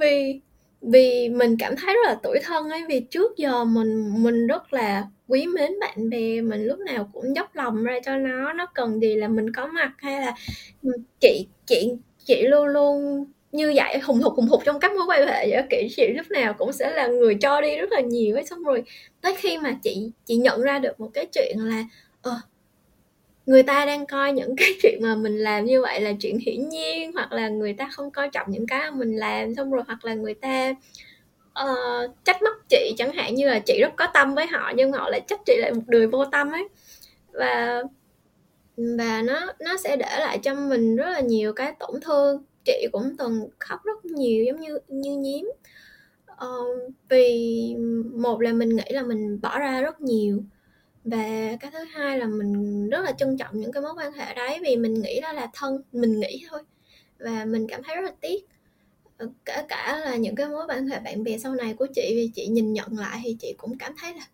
[0.00, 0.40] Vì
[0.82, 4.72] vì mình cảm thấy rất là tủi thân ấy, vì trước giờ mình mình rất
[4.72, 8.66] là quý mến bạn bè, mình lúc nào cũng dốc lòng ra cho nó nó
[8.74, 10.34] cần gì là mình có mặt hay là
[11.20, 11.92] chị chị
[12.24, 15.62] chị luôn luôn như vậy hùng hục hùng hục trong các mối quan hệ vậy
[15.70, 18.44] kỹ chị lúc nào cũng sẽ là người cho đi rất là nhiều ấy.
[18.46, 18.82] Xong rồi
[19.20, 21.84] tới khi mà chị chị nhận ra được một cái chuyện là
[22.22, 22.40] ờ
[23.46, 26.68] người ta đang coi những cái chuyện mà mình làm như vậy là chuyện hiển
[26.68, 29.54] nhiên hoặc là người ta không coi trọng những cái mà mình làm.
[29.54, 30.74] Xong rồi hoặc là người ta
[31.62, 34.92] uh, trách móc chị chẳng hạn như là chị rất có tâm với họ nhưng
[34.92, 36.68] họ lại trách chị lại một đời vô tâm ấy.
[37.32, 37.82] Và
[38.76, 42.86] và nó nó sẽ để lại cho mình rất là nhiều cái tổn thương chị
[42.92, 45.50] cũng từng khóc rất nhiều giống như như nhím.
[46.32, 47.76] Uh, vì
[48.14, 50.42] một là mình nghĩ là mình bỏ ra rất nhiều
[51.04, 54.34] và cái thứ hai là mình rất là trân trọng những cái mối quan hệ
[54.34, 56.60] đấy vì mình nghĩ đó là thân mình nghĩ thôi
[57.18, 58.46] và mình cảm thấy rất là tiếc.
[59.18, 61.86] Ờ, kể cả cả là những cái mối quan hệ bạn bè sau này của
[61.94, 64.26] chị vì chị nhìn nhận lại thì chị cũng cảm thấy là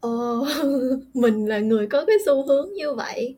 [0.00, 0.46] ồ
[1.14, 3.36] mình là người có cái xu hướng như vậy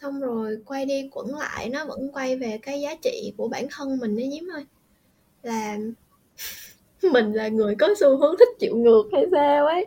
[0.00, 3.66] xong rồi quay đi quẩn lại nó vẫn quay về cái giá trị của bản
[3.70, 4.64] thân mình đấy nhím ơi.
[5.42, 5.78] Là
[7.12, 9.86] mình là người có xu hướng thích chịu ngược hay sao ấy?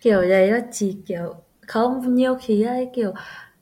[0.00, 1.34] Kiểu vậy đó chỉ kiểu
[1.66, 3.12] không nhiều khi ấy kiểu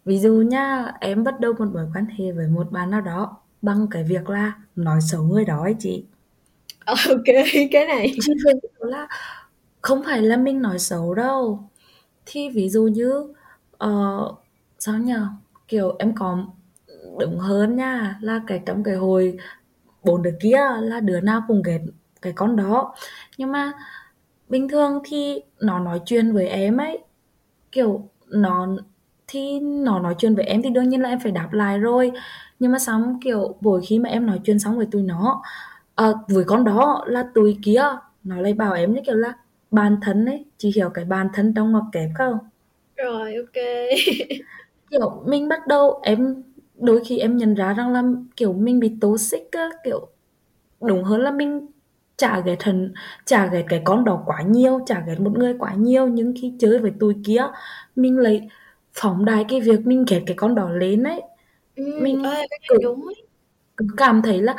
[0.05, 3.37] ví dụ nha em bắt đầu một mối quan hệ với một bạn nào đó
[3.63, 6.05] bằng cái việc là nói xấu người đó ấy chị.
[6.87, 7.25] Ok
[7.71, 8.19] cái này.
[8.47, 9.09] Về là
[9.81, 11.69] không phải là mình nói xấu đâu.
[12.27, 13.35] Thì ví dụ như
[13.85, 14.39] uh,
[14.87, 15.29] sao nhờ?
[15.69, 16.39] Kiểu em có
[17.21, 19.37] đúng hơn nha là cái trong cái hồi
[20.05, 21.81] bốn đứa kia là đứa nào cũng ghét
[22.23, 22.95] cái con đó.
[23.39, 23.73] Nhưng mà
[24.49, 26.99] bình thường thì nó nói chuyện với em ấy
[27.73, 28.69] kiểu nó
[29.29, 32.13] thì nó nói chuyện với em thì đương nhiên là em phải đáp lại rồi.
[32.59, 35.43] Nhưng mà xong kiểu mỗi khi mà em nói chuyện xong với tụi nó
[35.95, 37.83] à, với con đó là tụi kia
[38.25, 39.33] nó lại bảo em như kiểu là
[39.71, 42.39] bàn thân ấy chỉ hiểu cái bàn thân trong ngoặc kép không?
[42.97, 43.63] Rồi ok
[44.91, 46.43] kiểu mình bắt đầu em
[46.75, 48.03] đôi khi em nhận ra rằng là
[48.37, 50.09] kiểu mình bị tố xích á kiểu
[50.83, 51.67] đúng hơn là mình
[52.17, 52.95] chả ghét thần
[53.27, 56.55] chả ghét cái con đó quá nhiều chả ghét một người quá nhiều nhưng khi
[56.61, 57.43] chơi với tụi kia
[57.97, 58.49] mình lại
[58.95, 61.23] phóng đại cái việc mình ghét cái con đó lên ấy.
[61.77, 63.15] Ừ, mình ơi, cái cứ, đúng ấy.
[63.77, 64.57] cứ cảm thấy là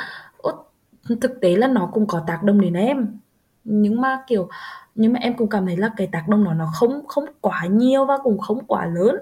[1.22, 3.20] thực tế là nó cũng có tác động đến em.
[3.64, 4.48] Nhưng mà kiểu
[4.96, 7.66] nhưng mà em cũng cảm thấy là cái tác động nó nó không không quá
[7.72, 9.16] nhiều và cũng không quá lớn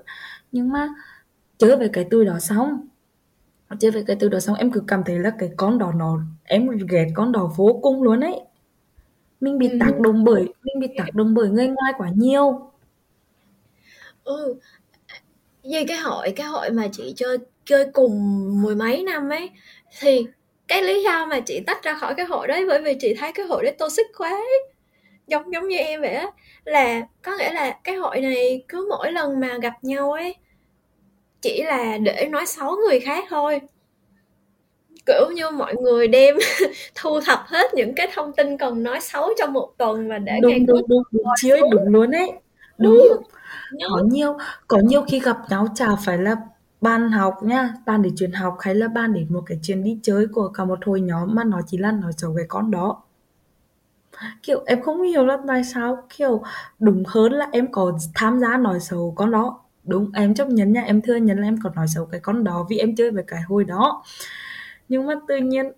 [0.52, 0.90] nhưng mà
[1.58, 2.88] chơi với cái tôi đó xong
[3.80, 6.20] chơi với cái từ đó xong em cứ cảm thấy là cái con đó nó
[6.44, 8.40] em ghét con đó vô cùng luôn ấy
[9.40, 9.78] mình bị ừ.
[9.80, 12.72] tác động bởi mình bị tác động bởi người ngoài quá nhiều
[14.24, 14.56] ừ
[15.64, 18.14] như cái hội cái hội mà chị chơi chơi cùng
[18.62, 19.50] mười mấy năm ấy
[20.00, 20.28] thì
[20.68, 23.32] cái lý do mà chị tách ra khỏi cái hội đấy bởi vì chị thấy
[23.36, 24.75] cái hội đấy toxic quá ấy.
[25.28, 26.28] Giống giống như em vậy á
[26.66, 30.36] là có nghĩa là cái hội này cứ mỗi lần mà gặp nhau ấy
[31.42, 33.62] chỉ là để nói xấu người khác thôi.
[35.06, 36.36] Kiểu như mọi người đem
[36.96, 40.34] thu thập hết những cái thông tin cần nói xấu trong một tuần và để
[40.42, 41.24] đúng ngày đúng đúng đúng.
[41.42, 42.32] chiếu đúng luôn ấy.
[42.78, 43.24] Đúng, đúng.
[43.90, 46.36] có nhiều có nhiều khi gặp nhau chả phải là
[46.82, 50.00] ban học nha ban để truyền học hay là ban để một cái chuyến đi
[50.04, 53.05] chơi của cả một hồi nhóm mà nó chỉ là nói xấu cái con đó
[54.44, 56.44] kiểu em không hiểu là tại sao kiểu
[56.80, 59.62] đúng hơn là em có tham gia nói xấu con đó.
[59.84, 62.44] Đúng em chấp nhận nha em thừa nhận là em còn nói xấu cái con
[62.44, 64.04] đó vì em chơi với cái hồi đó.
[64.90, 65.72] Nhưng mà tự nhiên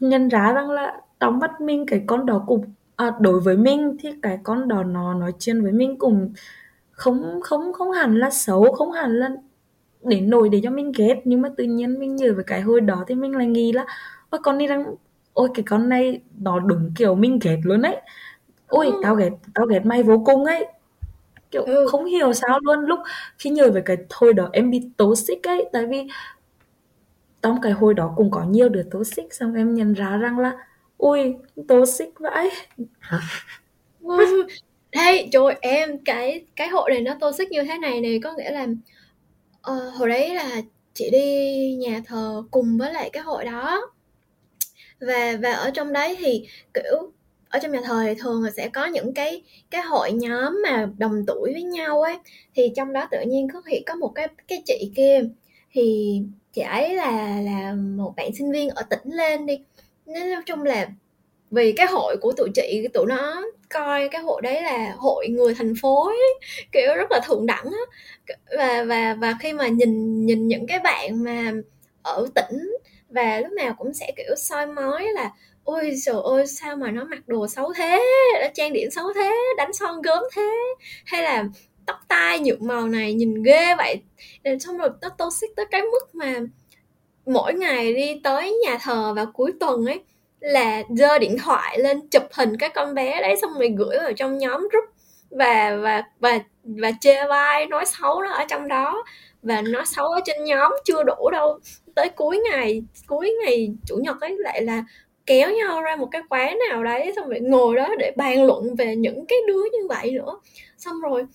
[0.00, 2.64] nhận ra rằng là trong mắt mình cái con đó cũng
[2.96, 6.32] à, đối với mình thì cái con đó nó nói chuyện với mình cũng
[6.90, 9.30] không không không hẳn là xấu không hẳn là
[10.02, 11.22] để nổi để cho mình ghét.
[11.24, 13.86] Nhưng mà tự nhiên mình nhớ với cái hồi đó thì mình lại nghĩ là
[14.30, 14.94] ôi con đi đang
[15.40, 17.96] ôi cái con này nó đúng kiểu mình ghét luôn ấy.
[18.66, 19.00] Ôi ừ.
[19.02, 20.66] tao ghét tao ghét mày vô cùng ấy.
[21.50, 21.86] Kiểu ừ.
[21.90, 22.80] không hiểu sao luôn.
[22.80, 22.98] Lúc
[23.38, 26.08] khi nhớ về cái thôi đó em bị tố xích ấy tại vì
[27.42, 30.38] trong cái hồi đó cũng có nhiều đứa tố xích xong em nhận ra rằng
[30.38, 30.52] là
[30.98, 31.34] ui
[31.68, 32.50] tố xích vãi
[34.92, 38.32] đây trời em cái cái hội này nó tố xích như thế này này có
[38.32, 38.66] nghĩa là
[39.72, 40.62] uh, hồi đấy là
[40.94, 43.90] chị đi nhà thờ cùng với lại cái hội đó
[45.00, 47.12] và và ở trong đấy thì kiểu
[47.48, 50.88] ở trong nhà thờ thì thường là sẽ có những cái cái hội nhóm mà
[50.98, 52.16] đồng tuổi với nhau ấy.
[52.54, 55.20] Thì trong đó tự nhiên có hiện có một cái cái chị kia
[55.72, 56.16] thì
[56.52, 59.60] chị ấy là là một bạn sinh viên ở tỉnh lên đi.
[60.06, 60.88] Nên nói chung là
[61.50, 63.42] vì cái hội của tụi chị tụi nó
[63.74, 66.40] coi cái hội đấy là hội người thành phố ấy,
[66.72, 67.84] kiểu rất là thượng đẳng á.
[68.58, 71.52] Và và và khi mà nhìn nhìn những cái bạn mà
[72.02, 72.70] ở tỉnh
[73.10, 75.30] và lúc nào cũng sẽ, kiểu, soi mói là,
[75.64, 78.02] ôi trời ơi, sao mà nó mặc đồ xấu thế?
[78.42, 79.36] Nó trang điểm xấu thế?
[79.56, 80.58] Đánh son gớm thế?
[81.06, 81.44] Hay là
[81.86, 84.00] tóc tai nhuộm màu này nhìn ghê vậy.
[84.60, 86.34] Xong rồi nó toxic tới cái mức mà
[87.26, 90.00] mỗi ngày đi tới nhà thờ vào cuối tuần ấy,
[90.40, 94.12] là giơ điện thoại lên chụp hình cái con bé đấy, xong rồi gửi vào
[94.12, 94.84] trong nhóm group
[95.30, 99.04] và và và và chê bai nói xấu nó ở trong đó.
[99.42, 101.58] Và nó xấu ở trên nhóm chưa đủ đâu
[101.94, 104.84] tới cuối ngày cuối ngày chủ nhật ấy lại là
[105.26, 108.74] kéo nhau ra một cái quán nào đấy, xong rồi ngồi đó để bàn luận
[108.74, 110.40] về những cái đứa như vậy nữa.
[110.78, 111.26] Xong rồi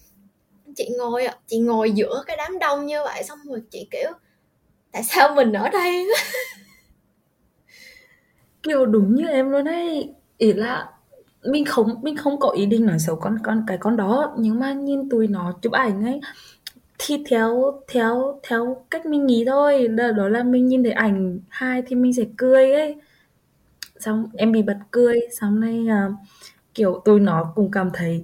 [0.76, 4.12] chị ngồi chị ngồi giữa cái đám đông như vậy, xong rồi chị kiểu,
[4.91, 6.08] tại sao mình ở đây?
[8.63, 10.13] Kiểu đúng như em luôn ấy.
[10.38, 10.89] Ý là
[11.44, 14.60] mình không mình không có ý định nói xấu con con, cái con đó, nhưng
[14.60, 16.22] mà nhìn tụi nó chụp ảnh ấy
[17.06, 19.88] thì theo theo theo cách mình nghĩ thôi.
[19.88, 22.96] Đó, đó là mình nhìn thấy ảnh hai thì mình sẽ cười ấy.
[24.00, 26.13] Xong em bị bật cười xong này uh,
[26.74, 28.24] kiểu tụi nó cũng cảm thấy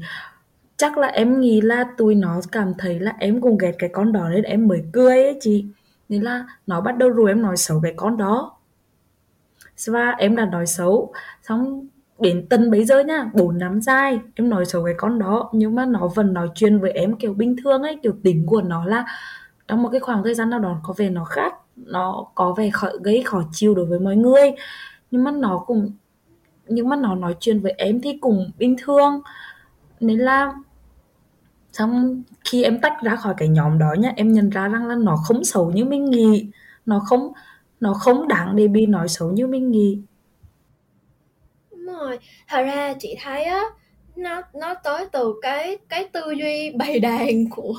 [0.77, 4.11] chắc là em nghĩ là tụi nó cảm thấy là em cũng ghét cái con
[4.11, 5.65] đó nên em mới cười ấy chị.
[6.09, 8.57] Nên là nó bắt đầu rồi em nói xấu cái con đó.
[9.87, 11.13] Và em đã nói xấu.
[11.43, 11.87] Xong
[12.21, 15.75] đến tận bây giờ nha bốn năm dài em nói xấu cái con đó nhưng
[15.75, 18.85] mà nó vẫn nói chuyện với em kiểu bình thường ấy kiểu tính của nó
[18.85, 19.05] là
[19.67, 22.69] trong một cái khoảng thời gian nào đó có vẻ nó khác nó có vẻ
[22.69, 24.51] khó, gây khó chịu đối với mọi người
[25.11, 25.91] nhưng mà nó cũng
[26.67, 29.21] nhưng mà nó nói chuyện với em thì cũng bình thường.
[29.99, 30.53] Nên là
[31.73, 34.95] xong khi em tách ra khỏi cái nhóm đó nha, em nhận ra rằng là
[34.95, 36.51] nó không xấu như mình nghĩ
[36.85, 37.31] nó không
[37.79, 40.01] nó không đáng để bị nói xấu như mình nghĩ
[42.05, 42.19] rồi.
[42.47, 43.61] Thật ra chị thấy á,
[44.15, 47.73] nó nó tới từ cái cái tư duy bày đàn của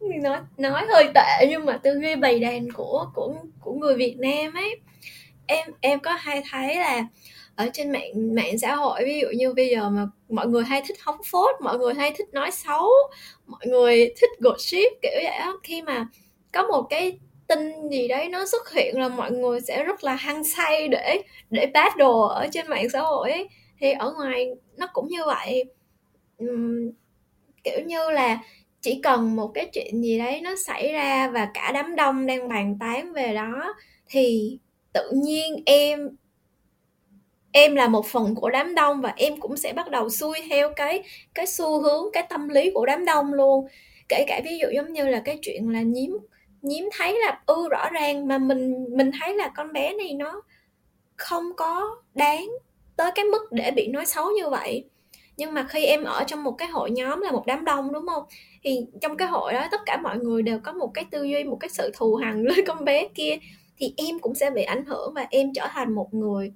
[0.22, 4.16] nói nói hơi tệ nhưng mà tư duy bày đàn của của của người Việt
[4.18, 4.80] Nam ấy.
[5.46, 7.06] Em em có hay thấy là
[7.56, 10.82] ở trên mạng mạng xã hội, ví dụ như bây giờ mà mọi người hay
[10.88, 12.88] thích hóng phốt, mọi người hay thích nói xấu,
[13.46, 16.06] mọi người thích gossip kiểu vậy á, khi mà
[16.52, 17.18] có một cái
[17.54, 21.22] tin gì đấy nó xuất hiện là mọi người sẽ rất là hăng say để
[21.50, 23.48] để battle ở trên mạng xã hội ấy.
[23.80, 25.64] thì ở ngoài nó cũng như vậy
[26.44, 26.90] uhm,
[27.64, 28.38] kiểu như là
[28.80, 32.48] chỉ cần một cái chuyện gì đấy nó xảy ra và cả đám đông đang
[32.48, 33.74] bàn tán về đó
[34.08, 34.58] thì
[34.92, 36.08] tự nhiên em
[37.52, 40.72] em là một phần của đám đông và em cũng sẽ bắt đầu xuôi theo
[40.76, 41.02] cái
[41.34, 43.66] cái xu hướng cái tâm lý của đám đông luôn
[44.08, 46.10] kể cả ví dụ giống như là cái chuyện là nhiếm
[46.62, 50.42] nhiếm thấy là ư rõ ràng mà mình mình thấy là con bé này nó
[51.16, 52.50] không có đáng
[52.96, 54.84] tới cái mức để bị nói xấu như vậy.
[55.36, 58.06] Nhưng mà khi em ở trong một cái hội nhóm là một đám đông đúng
[58.06, 58.24] không?
[58.62, 61.44] Thì trong cái hội đó tất cả mọi người đều có một cái tư duy
[61.44, 63.38] một cái sự thù hằn với con bé kia
[63.76, 66.52] thì em cũng sẽ bị ảnh hưởng và em trở thành một người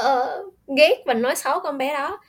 [0.00, 2.20] uh, ghét và nói xấu con bé đó.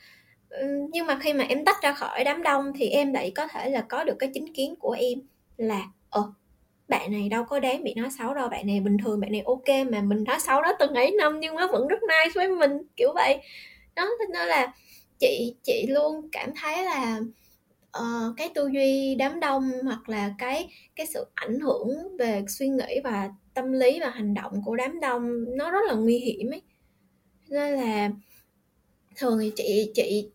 [0.92, 3.70] Nhưng mà khi mà em tách ra khỏi đám đông thì em lại có thể
[3.70, 5.18] là có được cái chính kiến của em
[5.56, 6.32] là ờ
[6.88, 9.42] bạn này đâu có đáng bị nói xấu đâu bạn này bình thường bạn này
[9.46, 12.48] ok mà mình nói xấu đó từng ấy năm nhưng mà vẫn rất nice với
[12.48, 13.38] mình kiểu vậy.
[13.96, 14.74] Đó nên là
[15.18, 17.20] chị chị luôn cảm thấy là
[17.98, 22.68] uh, cái tư duy đám đông hoặc là cái cái sự ảnh hưởng về suy
[22.68, 26.50] nghĩ và tâm lý và hành động của đám đông nó rất là nguy hiểm
[26.50, 26.62] ấy.
[27.48, 28.10] Nên là
[29.16, 30.30] thường thì chị chị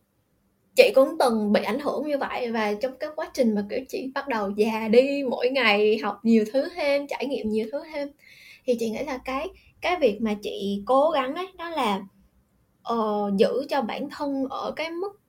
[0.75, 3.79] chị cũng từng bị ảnh hưởng như vậy và trong cái quá trình mà kiểu
[3.89, 7.83] chị bắt đầu già đi mỗi ngày học nhiều thứ thêm trải nghiệm nhiều thứ
[7.93, 8.09] thêm
[8.65, 9.47] thì chị nghĩ là cái
[9.81, 12.01] cái việc mà chị cố gắng ấy đó là
[12.93, 15.21] uh, giữ cho bản thân ở cái mức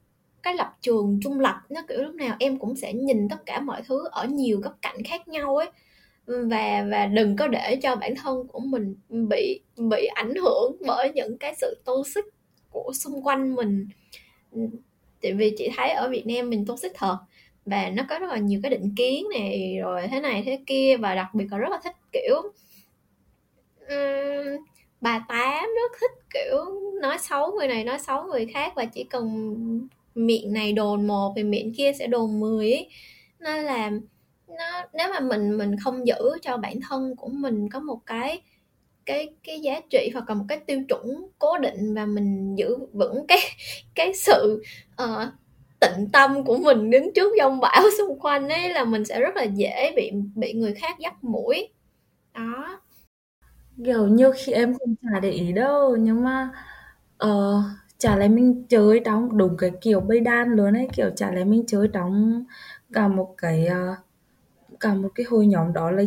[0.42, 3.60] cái lập trường trung lập nó kiểu lúc nào em cũng sẽ nhìn tất cả
[3.60, 5.70] mọi thứ ở nhiều góc cạnh khác nhau ấy.
[6.26, 8.96] Và và đừng có để cho bản thân của mình
[9.28, 12.24] bị bị ảnh hưởng bởi những cái sự toxic
[12.70, 13.88] của xung quanh mình
[15.22, 17.18] tại vì chị thấy ở Việt Nam mình toxic thật
[17.66, 20.96] và nó có rất là nhiều cái định kiến này rồi thế này thế kia
[20.96, 22.42] và đặc biệt là rất là thích kiểu
[23.88, 24.64] um,
[25.00, 26.64] bà tám rất thích kiểu
[27.00, 29.58] nói xấu người này nói xấu người khác và chỉ cần
[30.14, 32.88] miệng này đồn một thì miệng kia sẽ đồn mười ấy.
[33.38, 33.90] nên là
[34.48, 38.42] nó nếu mà mình mình không giữ cho bản thân của mình có một cái
[39.06, 42.76] cái cái giá trị hoặc là một cái tiêu chuẩn cố định và mình giữ
[42.92, 43.38] vững cái
[43.94, 44.62] cái sự
[45.02, 45.28] uh,
[45.80, 49.36] tịnh tâm của mình đứng trước dông bão xung quanh ấy là mình sẽ rất
[49.36, 51.68] là dễ bị bị người khác dắt mũi.
[52.34, 52.80] Đó.
[53.84, 56.50] Kiểu như khi em không chả để ý đâu nhưng mà
[57.22, 57.62] Ờ,
[57.98, 61.44] chả lẽ mình chơi trong đúng cái kiểu bầy đan luôn ấy kiểu chả lẽ
[61.44, 62.44] mình chơi trong
[62.92, 63.98] cả một cái uh,
[64.80, 66.02] cả một cái hồi nhóm đó là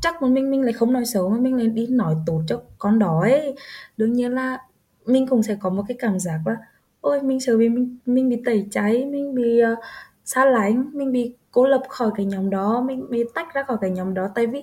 [0.00, 2.62] chắc mà mình mình lại không nói xấu mà mình lại đi nói tốt cho
[2.78, 3.54] con đó ấy.
[3.96, 4.58] Đương nhiên là
[5.06, 6.56] mình cũng sẽ có một cái cảm giác là
[7.00, 9.78] ôi mình sợ bị mình mình bị tẩy cháy mình bị uh,
[10.24, 13.76] xa lánh mình bị cô lập khỏi cái nhóm đó mình bị tách ra khỏi
[13.80, 14.28] cái nhóm đó.
[14.34, 14.62] Tại vì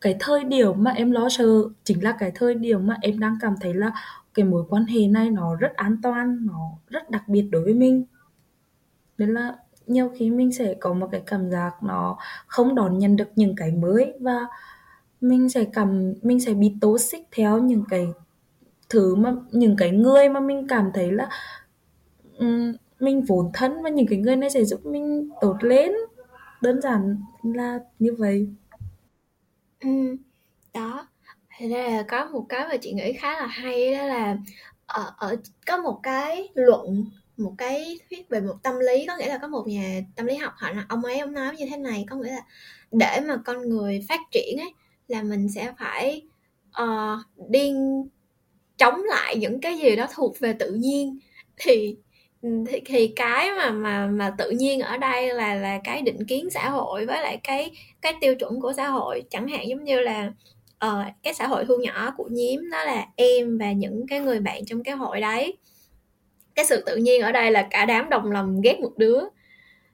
[0.00, 1.46] cái thời điểm mà em lo sợ
[1.84, 3.92] chính là cái thời điểm mà em đang cảm thấy là
[4.34, 7.74] cái mối quan hệ này nó rất an toàn nó rất đặc biệt đối với
[7.74, 8.04] mình
[9.18, 9.56] nên là
[9.90, 13.54] nhiều khi mình sẽ có một cái cảm giác nó không đón nhận được những
[13.56, 14.46] cái mới và
[15.20, 18.06] mình sẽ cảm mình sẽ bị tố xích theo những cái
[18.88, 21.28] thứ mà những cái người mà mình cảm thấy là
[22.38, 25.92] um, mình vốn thân và những cái người này sẽ giúp mình tốt lên.
[26.60, 28.48] Đơn giản là như vậy.
[29.80, 30.16] Ừ,
[30.74, 31.08] đó.
[31.56, 34.36] Thì đây là có một cái mà chị nghĩ khá là hay đó là
[34.86, 35.36] ở, ở
[35.66, 37.04] có một cái luận
[37.38, 40.36] một cái thuyết về một tâm lý có nghĩa là có một nhà tâm lý
[40.36, 42.42] học họ ông ấy ông nói như thế này có nghĩa là
[42.92, 44.72] để mà con người phát triển ấy
[45.08, 46.22] là mình sẽ phải
[46.82, 47.72] uh, đi
[48.78, 51.18] chống lại những cái gì đó thuộc về tự nhiên.
[51.56, 51.96] Thì
[52.42, 56.50] thì, thì cái mà mà mà tự nhiên ở đây là là cái định kiến
[56.50, 57.70] xã hội với lại cái
[58.00, 59.22] cái tiêu chuẩn của xã hội.
[59.30, 60.32] Chẳng hạn giống như là
[60.86, 64.40] uh, cái xã hội thu nhỏ của nhiếm đó là em và những cái người
[64.40, 65.56] bạn trong cái hội đấy
[66.58, 69.20] cái sự tự nhiên ở đây là cả đám đồng lòng ghét một đứa.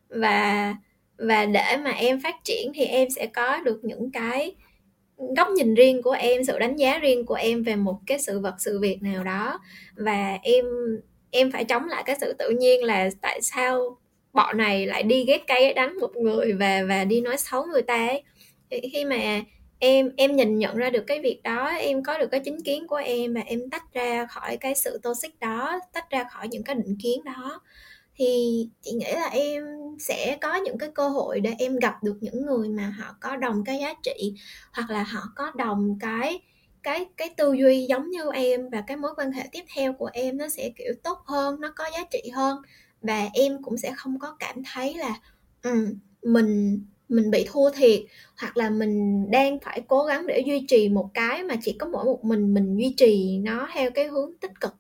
[0.09, 0.75] Và
[1.19, 4.55] và để mà em phát triển thì em sẽ có được những cái
[5.37, 8.41] góc nhìn riêng của em, sự đánh giá riêng của em về một cái sự
[8.41, 9.61] vật, sự việc nào đó.
[9.97, 10.65] Và em
[11.31, 13.99] em phải chống lại cái sự tự nhiên là tại sao
[14.33, 17.83] bọn này lại đi ghét cây đánh một người và và đi nói xấu người
[17.83, 18.23] ta ấy.
[18.93, 19.41] Khi mà
[19.79, 22.87] em em nhìn nhận ra được cái việc đó em có được cái chính kiến
[22.87, 26.63] của em mà em tách ra khỏi cái sự toxic đó tách ra khỏi những
[26.63, 27.61] cái định kiến đó.
[28.17, 29.65] Thì chị nghĩ là em
[29.99, 33.37] sẽ có những cái cơ hội để em gặp được những người mà họ có
[33.37, 34.35] đồng cái giá trị
[34.73, 36.41] hoặc là họ có đồng cái
[36.83, 40.11] cái cái tư duy giống như em và cái mối quan hệ tiếp theo của
[40.13, 42.59] em nó sẽ kiểu tốt hơn nó có giá trị hơn.
[43.03, 45.21] Và em cũng sẽ không có cảm thấy là
[45.63, 48.01] ừ, mình mình bị thua thiệt
[48.41, 51.87] hoặc là mình đang phải cố gắng để duy trì một cái mà chỉ có
[51.87, 54.75] mỗi một mình mình duy trì nó theo cái hướng tích cực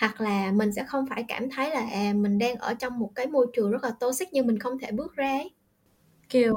[0.00, 3.10] hoặc là mình sẽ không phải cảm thấy là à, mình đang ở trong một
[3.14, 5.50] cái môi trường rất là toxic nhưng mình không thể bước ra ấy.
[6.28, 6.56] kiểu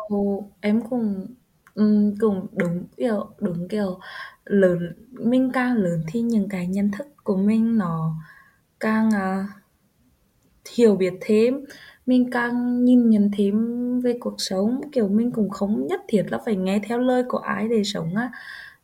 [0.61, 1.27] em cũng
[1.75, 3.99] um, cũng đúng kiểu đúng kiểu
[4.45, 8.15] lớn mình càng lớn thì những cái nhận thức của mình nó
[8.79, 9.45] càng uh,
[10.75, 11.65] hiểu biết thêm
[12.09, 13.55] mình càng nhìn nhận thêm
[13.99, 17.37] về cuộc sống kiểu mình cũng không nhất thiết là phải nghe theo lời của
[17.37, 18.31] ai để sống á.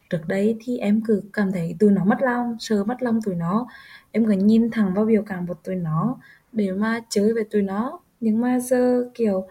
[0.10, 3.36] Trước đây thì em cứ cảm thấy tụi nó mất lòng sợ mất lòng tụi
[3.36, 3.68] nó.
[4.12, 6.18] Em cứ nhìn thẳng vào biểu cảm của tụi nó
[6.52, 8.00] để mà chơi với tụi nó.
[8.20, 9.48] Nhưng mà giờ kiểu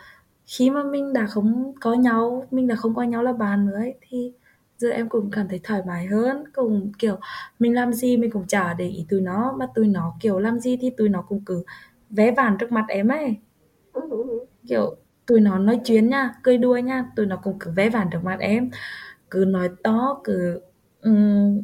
[0.47, 3.77] khi mà mình đã không có nhau mình đã không coi nhau là bạn nữa
[3.77, 4.33] ấy, thì
[4.79, 6.45] giờ em cũng cảm thấy thoải mái hơn.
[6.55, 7.17] Cũng kiểu
[7.59, 10.59] mình làm gì mình cũng chả để ý tụi nó mà tụi nó kiểu làm
[10.61, 11.65] gì thì tụi nó cũng cứ
[12.11, 13.37] vé vàn trước mặt em ấy
[14.69, 18.09] kiểu tụi nó nói chuyện nha cười đùa nha tụi nó cũng cứ vẽ vàn
[18.13, 18.71] trước mặt em
[19.31, 20.61] cứ nói to cứ
[21.03, 21.63] um,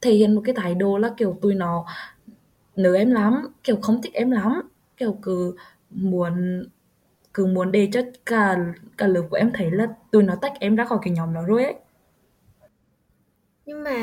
[0.00, 1.86] thể hiện một cái thái độ là kiểu tụi nó
[2.76, 4.62] nỡ em lắm kiểu không thích em lắm
[4.96, 5.56] kiểu cứ
[5.90, 6.64] muốn
[7.34, 8.58] cứ muốn để cho cả
[8.98, 11.42] cả lớp của em thấy là tụi nó tách em ra khỏi cái nhóm đó
[11.46, 11.74] rồi ấy.
[13.66, 13.94] Nhưng mà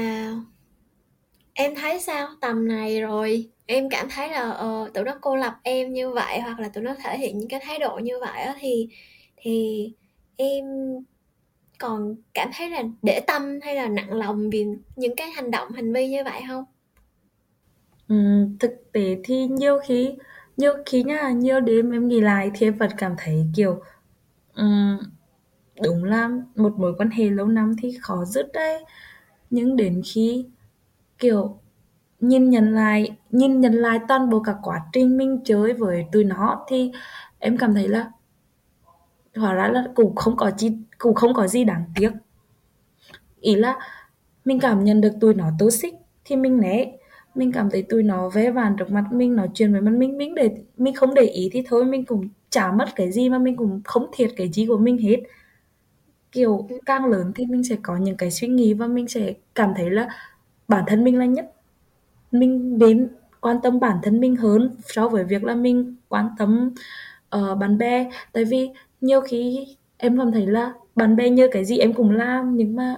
[1.53, 2.27] em thấy sao?
[2.41, 6.39] Tầm này rồi em cảm thấy là uh, tụi nó cô lập em như vậy
[6.39, 8.89] hoặc là tụi nó thể hiện những cái thái độ như vậy đó, thì
[9.37, 9.91] thì
[10.35, 10.65] em
[11.79, 15.71] còn cảm thấy là để tâm hay là nặng lòng vì những cái hành động
[15.71, 16.65] hành vi như vậy không?
[18.07, 18.15] Ừ,
[18.59, 20.15] thực tế thì nhiều khi
[20.57, 23.81] nhiều khi nha nhiều đêm em nghĩ lại thì em vẫn cảm thấy kiểu
[24.55, 24.97] um,
[25.83, 28.83] đúng là một mối quan hệ lâu năm thì khó dứt đấy.
[29.49, 30.45] Nhưng đến khi
[31.19, 31.59] kiểu
[32.27, 36.23] nhìn nhận lại, nhìn nhận lại toàn bộ cả quá trình mình chơi với tụi
[36.23, 36.91] nó thì
[37.39, 38.11] em cảm thấy là
[39.35, 42.11] hóa ra là cũng không có gì cũng không có gì đáng tiếc.
[43.41, 43.79] Ý là
[44.45, 45.93] mình cảm nhận được tụi nó toxic
[46.25, 46.97] thì mình né.
[47.35, 49.99] Mình cảm thấy tụi nó vé vàn trước mặt mình, nói chuyện với mình.
[49.99, 53.29] Mình mình để, mình không để ý thì thôi, mình cũng chả mất cái gì
[53.29, 55.17] mà mình cũng không thiệt cái gì của mình hết.
[56.31, 59.73] Kiểu, càng lớn thì mình sẽ có những cái suy nghĩ và mình sẽ cảm
[59.75, 60.07] thấy là
[60.67, 61.54] bản thân mình là nhất
[62.39, 63.07] mình đến
[63.41, 66.73] quan tâm bản thân mình hơn so với việc là mình quan tâm
[67.35, 68.11] uh, bạn bè.
[68.33, 68.69] Tại vì
[69.01, 69.67] nhiều khi
[69.97, 72.95] em cảm thấy là bạn bè như cái gì em cũng làm nhưng mà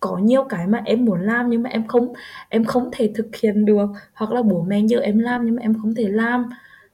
[0.00, 2.12] có nhiều cái mà em muốn làm nhưng mà em không
[2.48, 3.86] em không thể thực hiện được.
[4.14, 6.50] Hoặc là bố mẹ như em làm nhưng mà em không thể làm.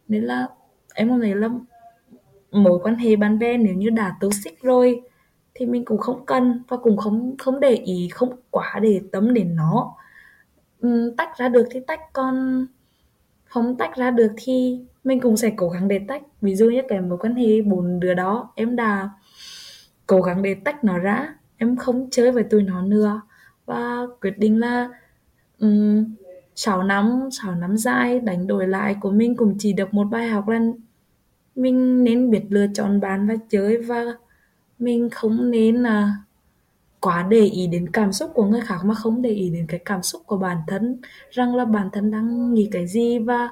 [0.09, 0.49] Nên là
[0.95, 1.49] em cảm thấy là
[2.51, 5.03] mối quan hệ bạn bè nếu như đã toxic rồi
[5.55, 9.35] thì mình cũng không cần và cũng không không để ý không quá để tâm
[9.35, 9.95] đến nó.
[10.81, 12.67] Ừ, tách ra được thì tách còn
[13.45, 16.23] không tách ra được thì mình cũng sẽ cố gắng để tách.
[16.41, 19.11] Ví dụ như cái mối quan hệ bốn đứa đó em đã
[20.07, 23.21] cố gắng để tách nó ra em không chơi với tụi nó nữa.
[23.67, 24.89] Và quyết định là
[25.59, 26.15] ừ, um,
[26.57, 30.29] 6 năm 6 năm dài đánh đổi lại của mình cũng chỉ được một bài
[30.29, 30.61] học là
[31.57, 33.79] mình nên biết lựa chọn bạn và chơi.
[33.79, 34.05] Và
[34.79, 36.15] mình không nên là
[37.01, 39.81] quá để ý đến cảm xúc của người khác mà không để ý đến cái
[39.85, 43.49] cảm xúc của bản thân rằng là bản thân đang nghĩ cái gì và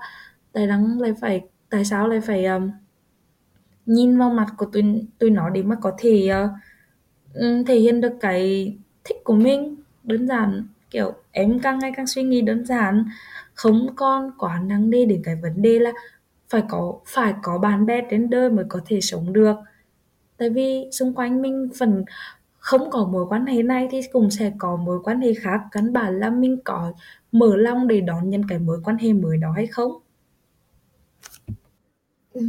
[0.52, 1.40] tại đang lại phải
[1.70, 2.70] tại sao lại phải um,
[3.86, 4.82] nhìn vào mặt của tụi
[5.18, 9.76] tụi nó để mà có thể uh, thể hiện được cái thích của mình.
[10.04, 13.04] Đơn giản kiểu em càng ngày càng suy nghĩ đơn giản
[13.54, 15.92] không còn quá nặng nề đến cái vấn đề là
[16.48, 19.56] phải có phải có bạn bè trên đời mới có thể sống được.
[20.36, 22.04] Tại vì xung quanh mình phần
[22.68, 25.60] không có mối quan hệ này thì cũng sẽ có mối quan hệ khác.
[25.72, 26.92] Căn bản là mình có
[27.32, 29.92] mở lòng để đón nhận cái mối quan hệ mới đó hay không?
[32.32, 32.46] Ừ.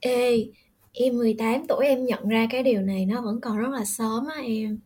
[0.00, 0.50] ê
[0.92, 4.26] em 18 tuổi em nhận ra cái điều này nó vẫn còn rất là sớm
[4.26, 4.78] á em.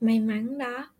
[0.00, 0.90] May mắn đó.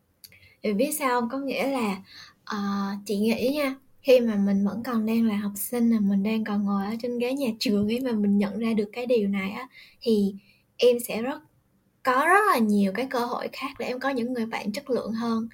[0.62, 1.28] Vì biết sao không?
[1.28, 2.02] Có nghĩa là
[2.42, 6.22] uh, chị nghĩ nha khi mà mình vẫn còn đang là học sinh là mình
[6.22, 9.06] đang còn ngồi ở trên ghế nhà trường ấy mà mình nhận ra được cái
[9.06, 9.68] điều này á
[10.00, 10.34] thì
[10.76, 11.40] em sẽ rất
[12.04, 14.90] có rất là nhiều cái cơ hội khác để em có những người bạn chất
[14.90, 15.48] lượng hơn.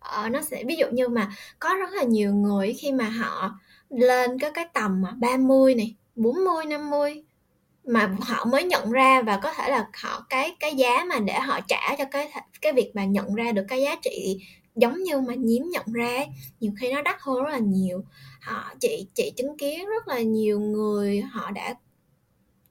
[0.00, 3.58] Ờ, nó sẽ ví dụ như mà có rất là nhiều người khi mà họ
[3.90, 7.24] lên cái cái tầm mà 30 này 40 50
[7.84, 11.34] mà họ mới nhận ra và có thể là họ cái cái giá mà để
[11.40, 14.38] họ trả cho cái cái việc mà nhận ra được cái giá trị
[14.76, 16.24] giống như mà nhiếm nhận ra
[16.60, 18.04] nhiều khi nó đắt hơn rất là nhiều.
[18.40, 21.74] Họ chị chị chứng kiến rất là nhiều người họ đã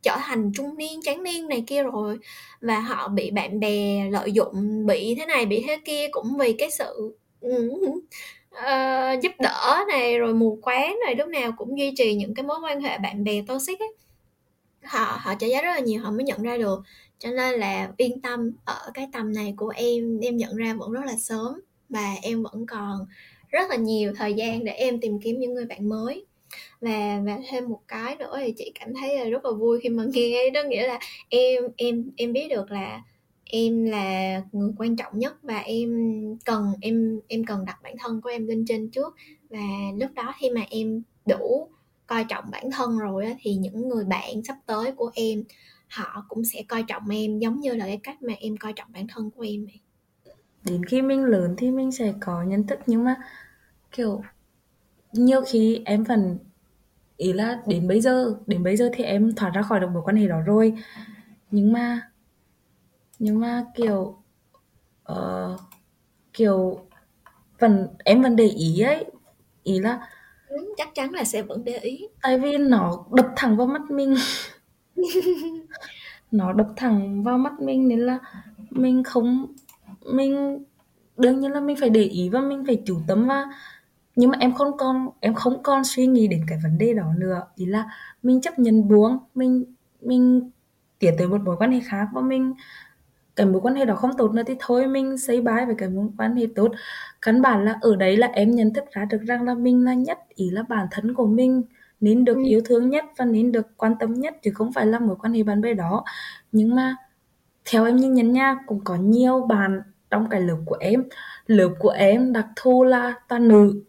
[0.05, 2.17] trở thành trung niên tráng niên này kia rồi
[2.61, 6.53] và họ bị bạn bè lợi dụng bị thế này bị thế kia cũng vì
[6.53, 8.03] cái sự uh,
[9.21, 12.57] giúp đỡ này rồi mù quáng này lúc nào cũng duy trì những cái mối
[12.63, 13.93] quan hệ bạn bè toxic ấy.
[14.83, 16.79] Họ họ trả giá rất là nhiều họ mới nhận ra được.
[17.19, 20.91] Cho nên là yên tâm ở cái tầm này của em em nhận ra vẫn
[20.91, 23.05] rất là sớm và em vẫn còn
[23.47, 26.25] rất là nhiều thời gian để em tìm kiếm những người bạn mới
[26.85, 29.89] và và thêm một cái nữa thì chị cảm thấy là rất là vui khi
[29.89, 30.61] mà nghe đó.
[30.69, 33.01] Nghĩa là em em em biết được là
[33.45, 35.89] em là người quan trọng nhất và em
[36.45, 39.15] cần em em cần đặt bản thân của em lên trên trước.
[39.49, 39.67] Và
[39.99, 41.69] lúc đó khi mà em đủ
[42.07, 45.43] coi trọng bản thân rồi á, thì những người bạn sắp tới của em
[45.89, 48.87] họ cũng sẽ coi trọng em giống như là cái cách mà em coi trọng
[48.93, 49.79] bản thân của em vậy.
[50.63, 53.15] Đến khi mình lớn thì mình sẽ có nhận thức nhưng mà
[53.91, 54.21] kiểu
[55.13, 56.37] nhiều khi em vẫn
[57.17, 60.03] ý là đến bây giờ đến bây giờ thì em thoát ra khỏi được mối
[60.05, 60.73] quan hệ đó rồi.
[61.51, 62.01] Nhưng mà
[63.19, 64.17] nhưng mà kiểu
[65.11, 65.59] uh,
[66.33, 66.79] kiểu
[67.59, 69.05] vẫn em vẫn để ý ấy.
[69.63, 70.07] Ý là
[70.47, 72.07] ừ, chắc chắn là sẽ vẫn để ý.
[72.21, 74.15] Tại vì nó đập thẳng vào mắt mình.
[76.31, 78.19] Nó đập thẳng vào mắt mình nên là
[78.69, 79.47] mình không
[80.05, 80.63] mình
[81.17, 83.45] đương nhiên là mình phải để ý và mình phải chủ tâm và
[84.15, 87.13] nhưng mà em không còn em không còn suy nghĩ đến cái vấn đề đó
[87.17, 87.41] nữa.
[87.55, 87.89] Ý là
[88.23, 89.65] mình chấp nhận buông mình
[90.01, 90.49] mình
[90.99, 92.53] tiến tới một mối quan hệ khác và mình
[93.35, 95.89] cái mối quan hệ đó không tốt nữa thì thôi mình say bye với cái
[95.89, 96.71] mối quan hệ tốt.
[97.21, 99.93] Căn bản là ở đấy là em nhận thức ra được rằng là mình là
[99.93, 101.63] nhất ý là bản thân của mình
[102.01, 102.43] nên được ừ.
[102.45, 105.33] yêu thương nhất và nên được quan tâm nhất chứ không phải là mối quan
[105.33, 106.03] hệ bạn bè đó.
[106.51, 106.95] Nhưng mà
[107.65, 111.03] theo em nhìn nhận nha cũng có nhiều bạn trong cái lớp của em.
[111.47, 113.83] Lớp của em đặc thù là toàn nữ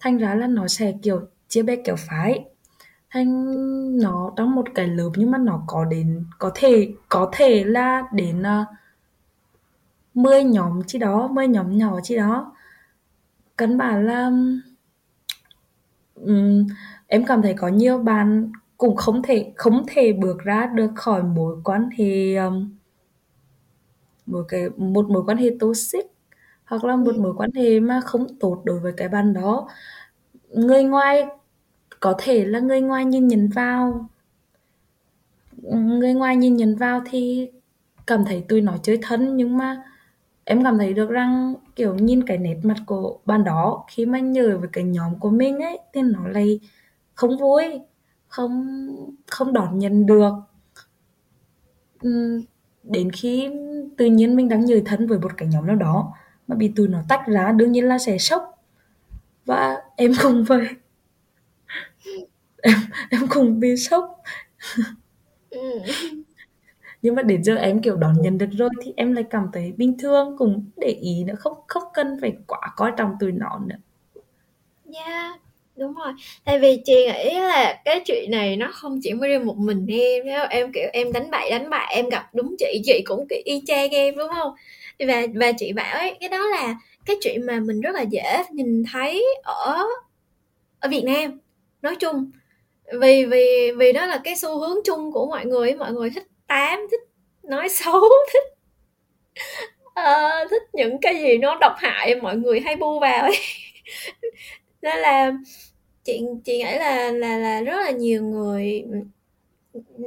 [0.00, 2.44] thành ra là nó sẽ kiểu chia bè kiểu phái.
[3.10, 3.56] Thành
[4.02, 8.02] nó trong một cái lớp nhưng mà nó có đến có thể có thể là
[8.12, 8.76] đến ờ, uh,
[10.14, 12.52] 10 nhóm chi đó 10 nhóm nhỏ chi đó.
[13.56, 14.30] Căn bản là
[16.14, 16.66] um,
[17.06, 21.22] em cảm thấy có nhiều bạn cũng không thể không thể bước ra được khỏi
[21.22, 22.76] mối quan hệ um,
[24.26, 26.06] một cái một mối quan hệ toxic
[26.70, 27.20] hoặc là một ừ.
[27.20, 29.68] mối quan hệ mà không tốt đối với cái bạn đó.
[30.50, 31.26] Người ngoài
[32.00, 34.08] có thể là người ngoài nhìn nhận vào.
[35.62, 37.50] Người ngoài nhìn nhận vào thì
[38.06, 39.82] cảm thấy tụi nó chơi thân nhưng mà
[40.44, 44.18] em cảm thấy được rằng kiểu nhìn cái nét mặt của bạn đó khi mà
[44.18, 46.60] nhờ với cái nhóm của mình ấy thì nó lại
[47.14, 47.80] không vui
[48.28, 48.66] không
[49.26, 50.32] không đón nhận được.
[52.82, 53.50] Đến khi
[53.96, 56.12] tự nhiên mình đang nhời thân với một cái nhóm nào đó
[56.50, 58.58] mà bị tụi nó tách ra đương nhiên là sẽ sốc
[59.46, 60.68] và em không vậy
[62.62, 62.74] em
[63.10, 64.22] em không bị sốc
[65.50, 65.80] ừ.
[67.02, 69.72] nhưng mà đến giờ em kiểu đón nhận được rồi thì em lại cảm thấy
[69.76, 73.60] bình thường cũng để ý nữa không không cần phải quá coi trọng tụi nó
[73.66, 73.76] nữa
[74.92, 75.40] Yeah,
[75.76, 76.12] đúng rồi.
[76.44, 79.86] Tại vì chị nghĩ là cái chuyện này nó không chỉ mới riêng một mình
[79.88, 83.26] em, nếu em kiểu em đánh bậy đánh bại em gặp đúng chị, chị cũng
[83.28, 84.52] kiểu y chang em đúng không?
[85.06, 86.74] Và và chị bảo ấy, cái đó là
[87.06, 89.82] cái chuyện mà mình rất là dễ nhìn thấy ở
[90.80, 91.40] ở Việt Nam
[91.82, 92.30] nói chung.
[93.00, 96.26] Vì vì vì đó là cái xu hướng chung của mọi người, mọi người thích
[96.46, 97.00] tám, thích
[97.42, 98.00] nói xấu,
[98.32, 98.60] thích
[100.00, 103.36] uh, thích những cái gì nó độc hại mọi người hay bu vào ấy
[104.82, 105.32] nên là
[106.04, 108.84] chị chị nghĩ là là là rất là nhiều người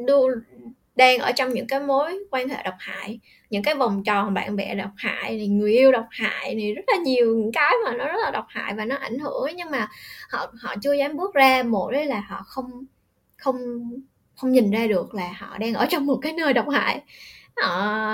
[0.06, 0.30] đu
[0.96, 3.20] đang ở trong những cái mối quan hệ độc hại,
[3.50, 6.84] những cái vòng tròn bạn bè độc hại thì người yêu độc hại thì rất
[6.88, 9.72] là nhiều những cái mà nó rất là độc hại và nó ảnh hưởng, nhưng
[9.72, 9.88] mà
[10.30, 11.64] họ họ chưa dám bước ra.
[11.64, 12.86] Một đấy là họ không
[13.38, 13.56] không
[14.36, 17.02] không nhìn ra được là họ đang ở trong một cái nơi độc hại.
[17.58, 17.70] Họ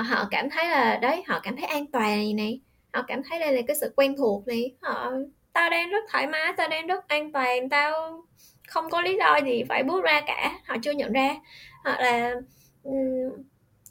[0.08, 2.60] họ cảm thấy là, đấy, họ cảm thấy an toàn này này
[2.92, 4.70] họ cảm thấy đây là cái sự quen thuộc này.
[4.82, 5.12] Họ,
[5.52, 8.22] tao đang rất thoải mái, tao đang rất an toàn, tao
[8.68, 10.58] không có lý do gì phải bước ra cả.
[10.66, 11.36] Họ chưa nhận ra.
[11.84, 12.34] Hoặc là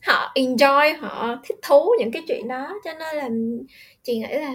[0.01, 3.29] họ enjoy, họ thích thú những cái chuyện đó, cho nên là
[4.03, 4.53] chị nghĩ là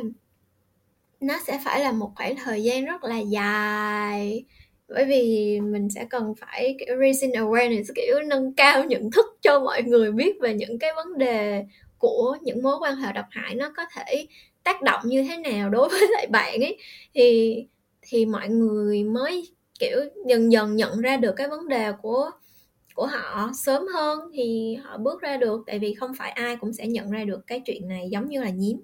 [1.20, 4.44] nó sẽ phải là một khoảng thời gian rất là dài.
[4.88, 9.60] Bởi vì mình sẽ cần phải, kiểu, raising awareness, kiểu, nâng cao nhận thức cho
[9.60, 11.64] mọi người biết về những cái vấn đề
[11.98, 14.26] của những mối quan hệ độc hại nó có thể
[14.62, 16.78] tác động như thế nào đối với lại bạn ấy.
[17.14, 17.56] Thì
[18.02, 22.30] thì mọi người mới, kiểu, dần dần nhận ra được cái vấn đề của
[22.94, 25.62] của họ sớm hơn thì họ bước ra được.
[25.66, 28.42] Tại vì không phải ai cũng sẽ nhận ra được cái chuyện này giống như
[28.42, 28.76] là nhiễm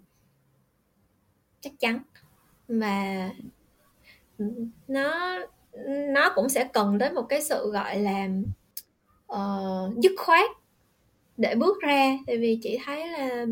[1.61, 1.99] chắc chắn.
[2.69, 3.31] Mà
[4.89, 5.39] nó
[6.13, 8.29] nó cũng sẽ cần đến một cái sự gọi là
[9.33, 10.51] uh, dứt khoát
[11.37, 12.19] để bước ra.
[12.27, 13.47] Tại vì chị thấy là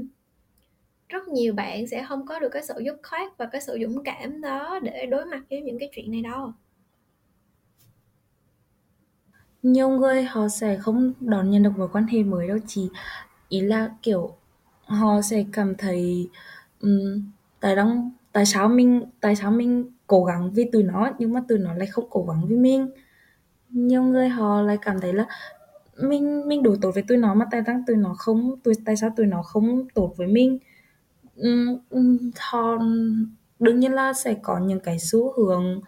[1.08, 4.04] rất nhiều bạn sẽ không có được cái sự dứt khoát và cái sự dũng
[4.04, 6.52] cảm đó để đối mặt với những cái chuyện này đâu
[9.62, 12.88] nhiều người họ sẽ không đón nhận được mối quan hệ mới đâu chỉ
[13.48, 14.36] ý là kiểu
[14.84, 16.28] họ sẽ cảm thấy
[16.80, 17.22] um,
[17.60, 21.42] tại đang tại sao mình tại sao mình cố gắng vì tụi nó nhưng mà
[21.48, 22.90] tụi nó lại không cố gắng vì mình.
[23.70, 25.26] Nhiều người họ lại cảm thấy là
[26.02, 28.96] mình mình đối tốt với tụi nó mà tại sao tụi nó không tụi tại
[28.96, 30.58] sao tụi nó không tốt với mình.
[32.38, 32.78] Họ
[33.58, 35.80] đương nhiên là sẽ có những cái xu hướng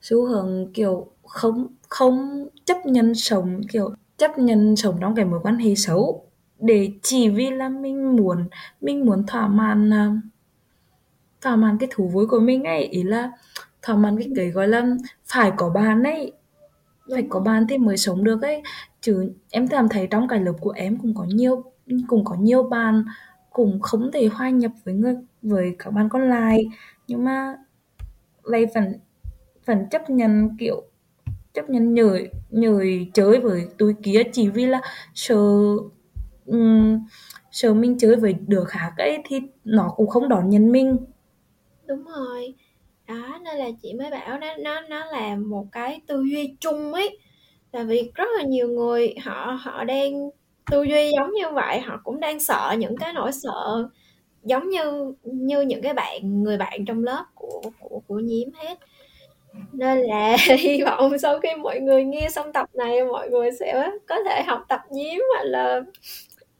[0.00, 5.40] xu hướng kiểu không không chấp nhận sống kiểu chấp nhận sống trong cái mối
[5.42, 6.24] quan hệ xấu.
[6.60, 8.48] Để chỉ vì là mình muốn
[8.80, 10.12] mình muốn thỏa mãn à,
[11.40, 13.30] thỏa mãn cái thú vui của mình ấy ý là
[13.82, 14.86] thỏa mãn cái cái gọi là
[15.24, 16.32] phải có bạn ấy
[17.12, 18.62] phải có bạn thì mới sống được ấy.
[19.00, 21.64] Chứ em cảm thấy trong cái lớp của em cũng có nhiều
[22.08, 23.04] cũng có nhiều bạn
[23.50, 26.68] cũng không thể hòa nhập với người với các bạn còn lại.
[27.08, 27.56] Nhưng mà
[28.42, 28.94] lại vẫn
[29.66, 30.82] vẫn chấp nhận kiểu
[31.54, 34.80] chấp nhận nhời nhời chơi với tụi kia chỉ vì là
[35.14, 35.36] sợ
[36.46, 37.06] um,
[37.50, 40.96] sợ mình chơi với đứa khác ấy thì nó cũng không đón nhận mình.
[41.86, 42.54] Đúng rồi.
[43.08, 46.92] Đó nên là chị mới bảo nó nó nó là một cái tư duy chung
[46.92, 47.18] ấy.
[47.72, 50.30] Là vì rất là nhiều người họ họ đang
[50.70, 53.88] tư duy giống như vậy họ cũng đang sợ những cái nỗi sợ
[54.42, 58.78] giống như như những cái bạn người bạn trong lớp của của của nhiễm hết
[59.72, 63.90] nên là hy vọng sau khi mọi người nghe xong tập này mọi người sẽ
[64.08, 65.80] có thể học tập nhiếm hoặc là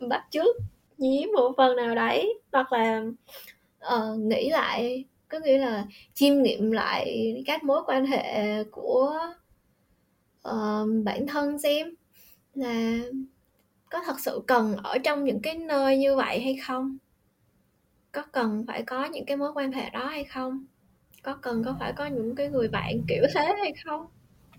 [0.01, 0.57] bắt chước
[0.99, 2.41] nhiếm một phần nào đấy.
[2.53, 3.03] Hoặc là
[3.95, 9.19] uh, nghĩ lại có nghĩa là chiêm nghiệm lại các mối quan hệ của
[10.49, 11.95] uh, bản thân xem
[12.55, 12.99] là
[13.91, 16.99] có thật sự cần ở trong những cái nơi như vậy hay không?
[18.13, 20.65] Có cần phải có những cái mối quan hệ đó hay không?
[21.23, 24.07] Có cần có phải có những cái người bạn kiểu thế hay không?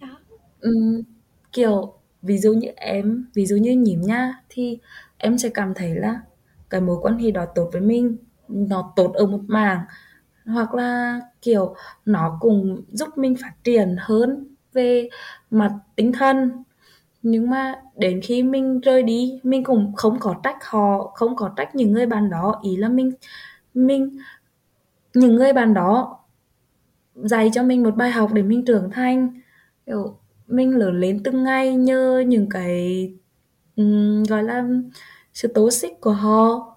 [0.02, 0.20] Đó.
[0.60, 0.72] Ừ,
[1.52, 4.80] kiểu ví dụ như em ví dụ như nhím nha thì
[5.18, 6.20] em sẽ cảm thấy là
[6.70, 9.80] cái mối quan hệ đó tốt với mình nó tốt ở một mảng
[10.46, 15.10] hoặc là kiểu nó cùng giúp mình phát triển hơn về
[15.52, 16.52] mặt tinh thần.
[17.22, 21.50] Nhưng mà đến khi mình rời đi mình cũng không có trách họ không có
[21.58, 22.62] trách những người bạn đó.
[22.64, 23.12] Ý là mình
[23.74, 24.18] mình
[25.14, 26.19] những người bạn đó
[27.24, 29.42] dạy cho mình một bài học để mình trưởng thành.
[29.86, 30.18] Kiểu
[30.48, 33.14] mình lớn lên từng ngày nhờ những cái
[33.76, 34.68] um, gọi là
[35.34, 36.76] sự tố xích của họ.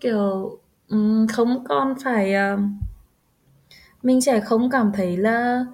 [0.00, 0.58] Kiểu
[0.88, 2.60] um, không còn phải uh,
[4.02, 5.66] mình sẽ không cảm thấy là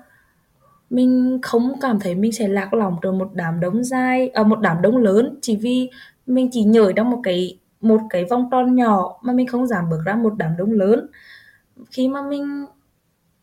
[0.90, 4.60] mình không cảm thấy mình sẽ lạc lõng trong một đám đông dài à, một
[4.60, 5.38] đám đông lớn.
[5.42, 5.90] Chỉ vì
[6.26, 9.90] mình chỉ nhởi trong một cái một cái vòng tròn nhỏ mà mình không dám
[9.90, 11.06] bước ra một đám đông lớn.
[11.90, 12.66] Khi mà mình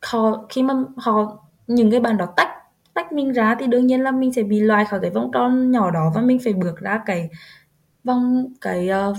[0.06, 1.38] họ khi mà họ
[1.68, 2.49] những cái bạn đó tách
[2.93, 5.72] tách mình ra thì đương nhiên là mình sẽ bị loại khỏi cái vòng tròn
[5.72, 7.30] nhỏ đó và mình phải bước ra cái
[8.03, 9.18] vòng cái uh,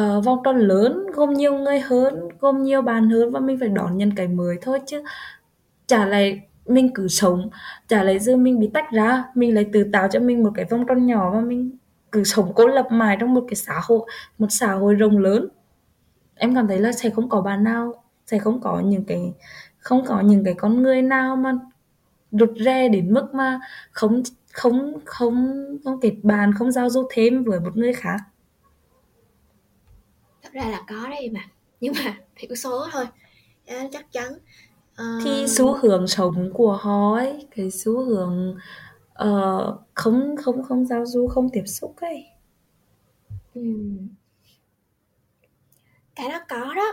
[0.00, 3.68] uh, vòng tròn lớn gồm nhiều người hơn gồm nhiều bạn hơn và mình phải
[3.68, 5.02] đón nhận cái mới thôi chứ.
[5.86, 7.50] Trả lại mình cứ sống
[7.88, 10.64] trả lại giờ mình bị tách ra mình lại tự tạo cho mình một cái
[10.70, 11.78] vòng tròn nhỏ và mình
[12.12, 14.00] cứ sống cô lập mãi trong một cái xã hội
[14.38, 15.48] một xã hội rộng lớn.
[16.34, 17.99] Em cảm thấy là sẽ không có bạn nào
[18.30, 19.32] sẽ không có những cái
[19.78, 21.52] không có những cái con người nào mà
[22.32, 23.60] rụt rè đến mức mà
[23.90, 24.22] không
[24.52, 28.16] không không không kết bạn không giao du thêm với một người khác.
[30.42, 31.40] Thật ra là có đấy mà
[31.80, 33.06] nhưng mà thiểu số thôi.
[33.92, 34.32] Chắc chắn.
[34.92, 35.22] Uh...
[35.24, 38.56] thì xu hướng sống của họ ấy cái xu hướng
[39.24, 42.26] uh, không không không giao du không tiếp xúc ấy.
[43.54, 43.62] Ừ.
[46.14, 46.92] cái đó có đó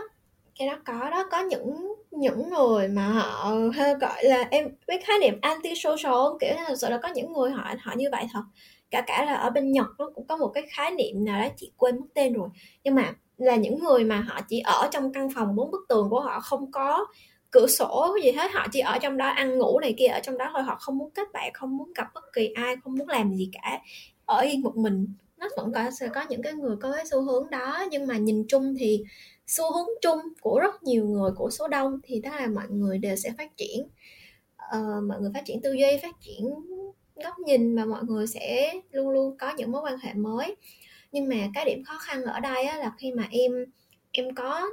[0.58, 5.04] cái đó có đó có những những người mà họ hơi, gọi là, em biết
[5.04, 8.26] khái niệm anti social kiểu là sự là có những người họ họ như vậy
[8.32, 8.42] thật.
[8.90, 11.48] Cả cả là ở bên nhật nó cũng có một cái khái niệm nào đó,
[11.56, 12.48] chị quên mất tên rồi.
[12.84, 16.10] Nhưng mà là những người mà họ chỉ ở trong căn phòng bốn bức tường
[16.10, 17.06] của họ, không có
[17.50, 18.52] cửa sổ gì hết.
[18.52, 20.62] Họ chỉ ở trong đó ăn ngủ này kia, ở trong đó thôi.
[20.62, 23.50] Họ không muốn kết bạn, không muốn gặp bất kỳ ai, không muốn làm gì
[23.52, 23.80] cả.
[24.24, 25.06] Ở yên một mình.
[25.36, 27.84] Nó vẫn có, sẽ có những cái người có cái xu hướng đó.
[27.90, 29.04] Nhưng mà nhìn chung thì
[29.48, 32.98] xu hướng chung của rất nhiều người của số đông thì đó là mọi người
[32.98, 33.88] đều sẽ phát triển.
[34.76, 36.44] Uh, mọi người phát triển tư duy phát triển
[37.24, 40.56] góc nhìn mà mọi người sẽ luôn luôn có những mối quan hệ mới.
[41.12, 43.52] Nhưng mà cái điểm khó khăn ở đây á, là khi mà em
[44.12, 44.70] em có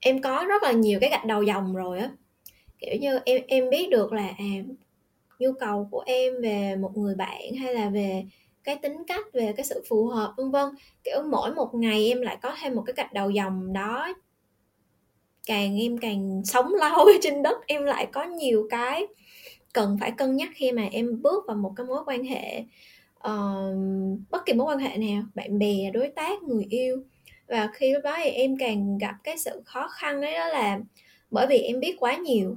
[0.00, 2.10] em có rất là nhiều cái gạch đầu dòng rồi á.
[2.78, 4.44] Kiểu như em em biết được là à,
[5.38, 8.24] nhu cầu của em về một người bạn hay là về
[8.68, 10.68] cái tính cách về cái sự phù hợp vân vân.
[11.04, 14.08] Kiểu mỗi một ngày em lại có thêm một cái gạch đầu dòng đó.
[15.46, 19.06] Càng em càng sống lâu trên đất em lại có nhiều cái
[19.72, 22.64] cần phải cân nhắc khi mà em bước vào một cái mối quan hệ
[23.28, 23.76] uh,
[24.30, 27.02] bất kỳ mối quan hệ nào bạn bè đối tác người yêu.
[27.46, 30.80] Và khi lúc đó thì em càng gặp cái sự khó khăn đấy đó là
[31.30, 32.56] bởi vì em biết quá nhiều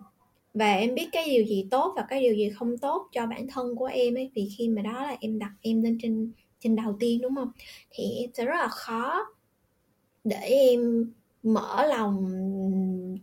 [0.54, 3.48] và em biết cái điều gì tốt và cái điều gì không tốt cho bản
[3.48, 6.76] thân của em ấy, vì khi mà đó là em đặt em lên trên trên
[6.76, 7.52] đầu tiên, đúng không?
[7.92, 9.26] Thì em sẽ rất là khó
[10.24, 11.12] để em
[11.44, 12.30] mở lòng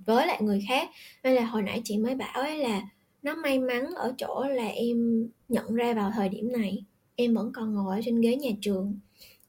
[0.07, 0.89] với lại người khác.
[1.25, 2.83] Nên là hồi nãy chị mới bảo ấy là
[3.23, 6.85] nó may mắn ở chỗ là em nhận ra vào thời điểm này,
[7.17, 8.99] em vẫn còn ngồi ở trên ghế nhà trường,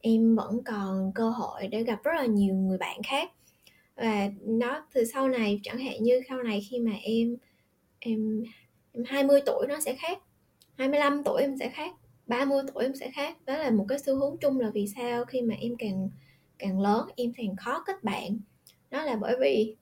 [0.01, 3.31] em vẫn còn cơ hội để gặp rất là nhiều người bạn khác.
[3.95, 7.35] Và nó từ sau này, chẳng hạn như sau này khi mà em
[7.99, 8.43] em
[8.93, 10.19] em 20 tuổi nó sẽ khác.
[10.77, 11.95] 25 tuổi em sẽ khác
[12.27, 13.37] 30 tuổi em sẽ khác.
[13.45, 16.09] Đó là một cái xu hướng chung là vì sao khi mà em càng
[16.59, 18.39] càng lớn em càng khó kết bạn.
[18.91, 19.75] Đó là bởi vì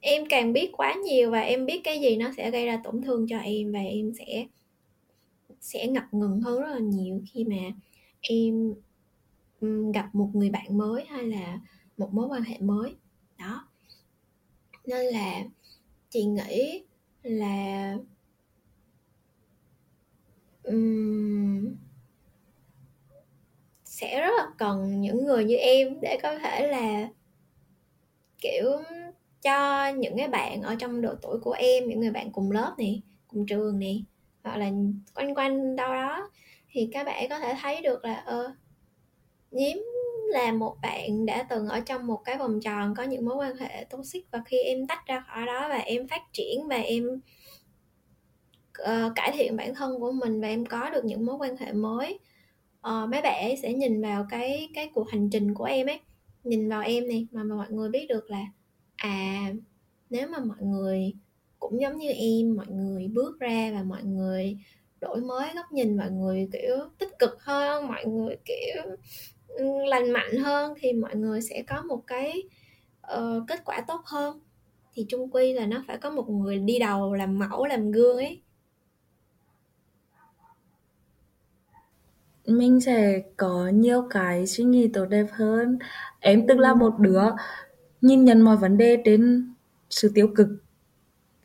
[0.00, 3.02] em càng biết quá nhiều và em biết cái gì nó sẽ gây ra tổn
[3.02, 4.46] thương cho em và em sẽ
[5.60, 7.56] sẽ ngập ngừng hơn rất là nhiều khi mà
[8.20, 8.74] em
[9.94, 11.60] gặp một người bạn mới hay là
[11.96, 12.94] một mối quan hệ mới.
[13.38, 13.68] Đó.
[14.86, 15.44] Nên là
[16.10, 16.82] chị nghĩ
[17.26, 17.94] là
[20.62, 21.76] um,
[23.84, 27.08] sẽ rất là cần những người như em để có thể là
[28.38, 28.70] kiểu
[29.42, 32.74] cho những cái bạn ở trong độ tuổi của em những người bạn cùng lớp
[32.78, 34.04] này cùng trường này
[34.42, 34.70] hoặc là
[35.14, 36.30] quanh quanh đâu đó
[36.70, 38.54] thì các bạn có thể thấy được là ờ, ơ
[39.50, 39.76] nhiếm
[40.26, 43.56] là một bạn đã từng ở trong một cái vòng tròn có những mối quan
[43.56, 47.20] hệ toxic và khi em tách ra khỏi đó và em phát triển và em
[48.82, 51.72] uh, cải thiện bản thân của mình và em có được những mối quan hệ
[51.72, 52.18] mới
[52.88, 56.00] uh, mấy bạn ấy sẽ nhìn vào cái cái cuộc hành trình của em ấy.
[56.44, 58.44] Nhìn vào em này mà, mà mọi người biết được là
[58.96, 59.52] à
[60.10, 61.14] nếu mà mọi người
[61.58, 64.58] cũng giống như em mọi người bước ra và mọi người
[65.00, 68.82] đổi mới góc nhìn mọi người kiểu tích cực hơn mọi người kiểu
[69.88, 72.42] lành mạnh hơn thì mọi người sẽ có một cái
[73.14, 74.40] uh, kết quả tốt hơn.
[74.94, 78.16] Thì chung quy là nó phải có một người đi đầu làm mẫu làm gương
[78.16, 78.42] ấy.
[82.46, 85.78] Mình sẽ có nhiều cái suy nghĩ tốt đẹp hơn.
[86.20, 87.22] Em từng là một đứa
[88.00, 89.52] nhìn nhận mọi vấn đề trên
[89.90, 90.48] sự tiêu cực.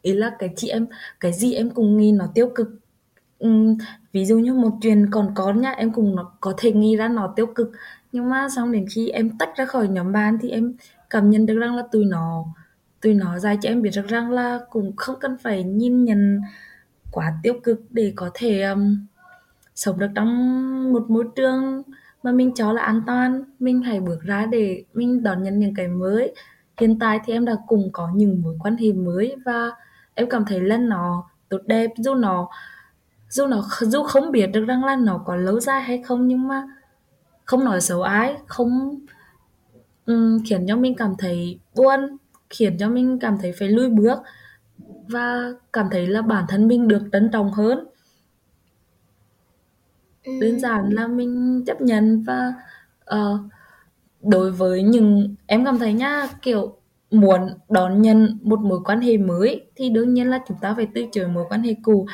[0.01, 0.88] Ý là cái chị em
[1.20, 2.68] cái gì em cũng nghĩ nó tiêu cực.
[4.12, 7.07] Ví dụ như một chuyện còn có nhá em cũng nó có thể nghĩ ra
[7.07, 7.72] nó tiêu cực
[8.12, 10.74] nhưng mà xong đến khi em tách ra khỏi nhóm bạn thì em
[11.09, 12.45] cảm nhận được rằng là tụi nó
[13.01, 16.41] tụi nó dạy cho em biết được rằng là cũng không cần phải nhìn nhận
[17.12, 19.07] quá tiêu cực để có thể um,
[19.76, 21.84] sống được trong một môi trường
[22.24, 23.43] mà mình cho là an toàn.
[23.59, 26.34] Mình hãy bước ra để mình đón nhận những cái mới.
[26.78, 29.72] Hiện tại thì em đã cùng có những mối quan hệ mới và
[30.14, 31.91] em cảm thấy là nó tốt đẹp.
[31.97, 32.49] Dù nó
[33.30, 36.47] dù nó dù không biết được rằng là nó có lâu dài hay không nhưng
[36.47, 36.68] mà
[37.46, 39.00] không nói xấu ai không
[40.06, 42.18] um, khiến cho mình cảm thấy buồn
[42.50, 44.20] khiến cho mình cảm thấy phải lùi bước
[45.08, 47.88] và cảm thấy là bản thân mình được trân trọng hơn.
[50.42, 52.54] Đơn giản là mình chấp nhận và
[53.16, 53.39] uh,
[54.22, 56.78] đối với những em cảm thấy nha kiểu
[57.12, 60.88] muốn đón nhận một mối quan hệ mới thì đương nhiên là chúng ta phải
[60.96, 62.06] từ chối mối quan hệ cũ.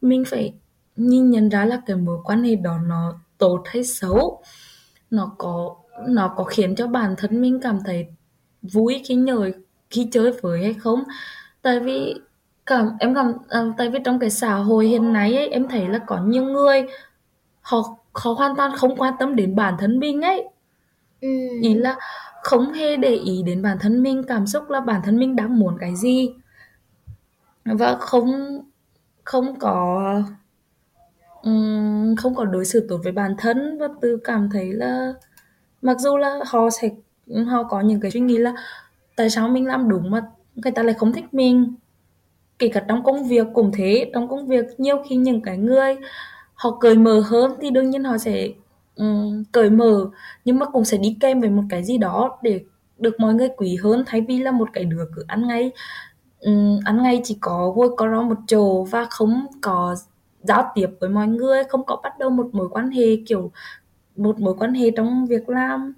[0.00, 0.54] Mình phải
[0.96, 4.42] nhìn nhận ra là cái mối quan hệ đó nó tốt hay xấu
[5.10, 5.76] nó có
[6.08, 8.06] nó có khiến cho bản thân mình cảm thấy
[8.62, 9.50] vui khi nhờ
[9.90, 11.04] khi chơi với hay không?
[11.62, 12.14] Tại vì
[12.66, 15.88] cảm em cảm à, tại vì trong cái xã hội hiện nay ấy, em thấy
[15.88, 16.86] là có nhiều người
[17.60, 17.78] họ
[18.14, 20.48] họ hoàn toàn không quan tâm đến bản thân mình ấy.
[21.20, 21.28] Ừ.
[21.62, 21.96] ý là
[22.42, 25.58] không hề để ý đến bản thân mình cảm xúc là bản thân mình đang
[25.58, 26.34] muốn cái gì.
[27.64, 28.60] Và không
[29.24, 30.22] không có
[32.18, 35.12] không có đối xử tốt với bản thân và tự cảm thấy là
[35.82, 36.90] mặc dù là họ sẽ
[37.46, 38.54] họ có những cái suy nghĩ là
[39.16, 40.22] tại sao mình làm đúng mà
[40.54, 41.74] người ta lại không thích mình.
[42.58, 45.96] Kể cả trong công việc cũng thế trong công việc nhiều khi những cái người
[46.54, 48.48] họ cởi mở hơn thì đương nhiên họ sẽ
[48.96, 50.10] um, cởi mở
[50.44, 52.60] nhưng mà cũng sẽ đi kèm với một cái gì đó để
[52.98, 54.04] được mọi người quý hơn.
[54.06, 55.70] Thay vì là một cái đứa cứ ăn ngay
[56.40, 59.96] um, ăn ngay chỉ có ngồi có rau một chỗ và không có
[60.42, 63.52] giao tiếp với mọi người không có bắt đầu một mối quan hệ kiểu
[64.16, 65.92] một mối quan hệ trong việc làm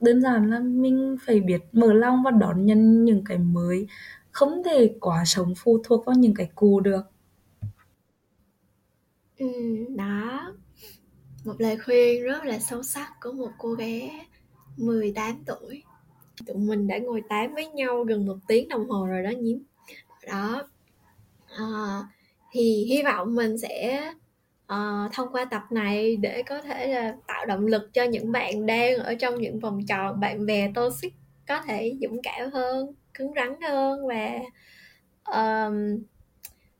[0.00, 3.86] đơn giản là mình phải biết mở lòng và đón nhận những cái mới
[4.30, 7.02] không thể quá sống phụ thuộc vào những cái cũ được.
[9.38, 9.46] Ừ,
[9.96, 10.52] đó.
[11.44, 14.26] Một lời khuyên rất là sâu sắc của một cô bé
[14.76, 15.82] 18 tuổi.
[16.46, 19.58] Tụi mình đã ngồi tám với nhau gần một tiếng đồng hồ rồi đó nhiễm.
[20.26, 20.68] Đó.
[21.56, 22.02] À,
[22.52, 24.02] thì hy vọng mình sẽ
[24.72, 28.66] uh, thông qua tập này để có thể là tạo động lực cho những bạn
[28.66, 31.12] đang ở trong những vòng tròn bạn bè toxic
[31.48, 34.38] có thể dũng cảm hơn cứng rắn hơn và
[35.24, 36.02] um,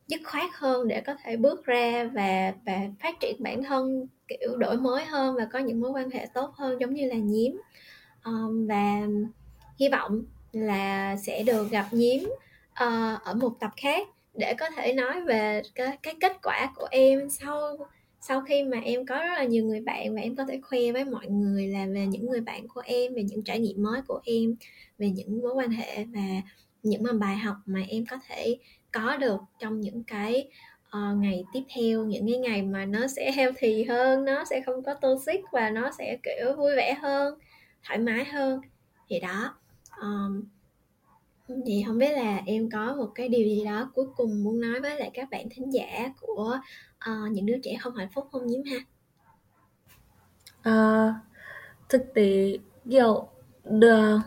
[0.06, 4.56] dứt khoát hơn để có thể bước ra và và phát triển bản thân kiểu
[4.56, 7.52] đổi mới hơn và có những mối quan hệ tốt hơn giống như là nhiễm
[8.24, 9.00] um, và
[9.78, 12.38] hy vọng là sẽ được gặp nhiễm uh,
[12.74, 16.86] ờ, ở một tập khác để có thể nói về cái, cái kết quả của
[16.90, 17.76] em sau
[18.20, 20.92] sau khi mà em có rất là nhiều người bạn và em có thể khoe
[20.92, 24.02] với mọi người là về những người bạn của em về những trải nghiệm mới
[24.02, 24.56] của em
[24.98, 26.20] về những mối quan hệ và
[26.82, 28.58] những mà bài học mà em có thể
[28.92, 30.48] có được trong những cái
[30.96, 34.82] uh, ngày tiếp theo những cái ngày mà nó sẽ healthy hơn nó sẽ không
[34.82, 37.38] có toxic và nó sẽ kiểu vui vẻ hơn
[37.82, 38.60] thoải mái hơn.
[39.08, 39.54] Thì đó
[40.00, 40.42] um,
[41.66, 44.80] thì không biết là em có một cái điều gì đó cuối cùng muốn nói
[44.80, 46.58] với lại các bạn thính giả của
[47.10, 48.78] uh, những đứa trẻ không hạnh phúc không nhím ha?
[50.62, 51.14] À,
[51.88, 52.58] thực tế
[52.90, 53.28] kiểu
[53.64, 54.18] được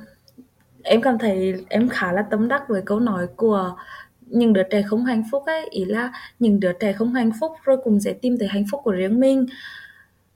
[0.84, 3.76] em cảm thấy em khá là tâm đắc với câu nói của
[4.21, 5.67] những đứa trẻ không hạnh phúc ấy.
[5.69, 8.82] Ý là những đứa trẻ không hạnh phúc rồi cũng sẽ tìm thấy hạnh phúc
[8.84, 9.45] của riêng mình.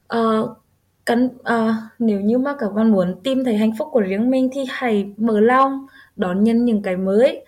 [0.07, 0.57] Ờ, uh,
[1.05, 4.49] cần uh, nếu như mà các bạn muốn tìm thấy hạnh phúc của riêng mình
[4.53, 5.87] thì hãy mở lòng
[6.19, 7.45] đón nhận những cái mới.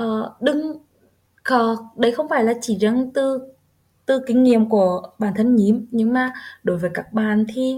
[0.00, 0.72] Uh, đừng
[1.54, 3.40] uh, đấy không phải là chỉ riêng từ
[4.06, 7.76] từ kinh nghiệm của bản thân nhím nhưng mà đối với các bạn thì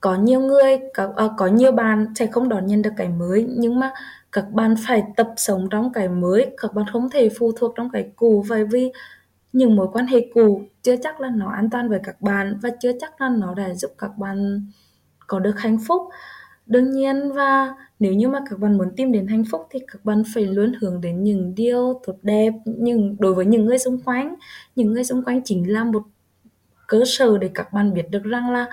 [0.00, 3.46] có nhiều người có, uh, có nhiều bạn sẽ không đón nhận được cái mới
[3.48, 3.92] nhưng mà
[4.32, 7.90] các bạn phải tập sống trong cái mới các bạn không thể phụ thuộc trong
[7.90, 8.44] cái cũ.
[8.48, 8.92] Bởi vì
[9.52, 12.70] những mối quan hệ cũ chưa chắc là nó an toàn với các bạn và
[12.80, 14.66] chưa chắc là nó đã giúp các bạn
[15.26, 16.02] có được hạnh phúc.
[16.66, 20.04] Đương nhiên và nếu như mà các bạn muốn tìm đến hạnh phúc thì các
[20.04, 24.02] bạn phải luôn hướng đến những điều tốt đẹp nhưng đối với những người xung
[24.02, 24.34] quanh.
[24.76, 26.02] Những người xung quanh chính là một
[26.86, 28.66] cơ sở để các bạn biết được rằng là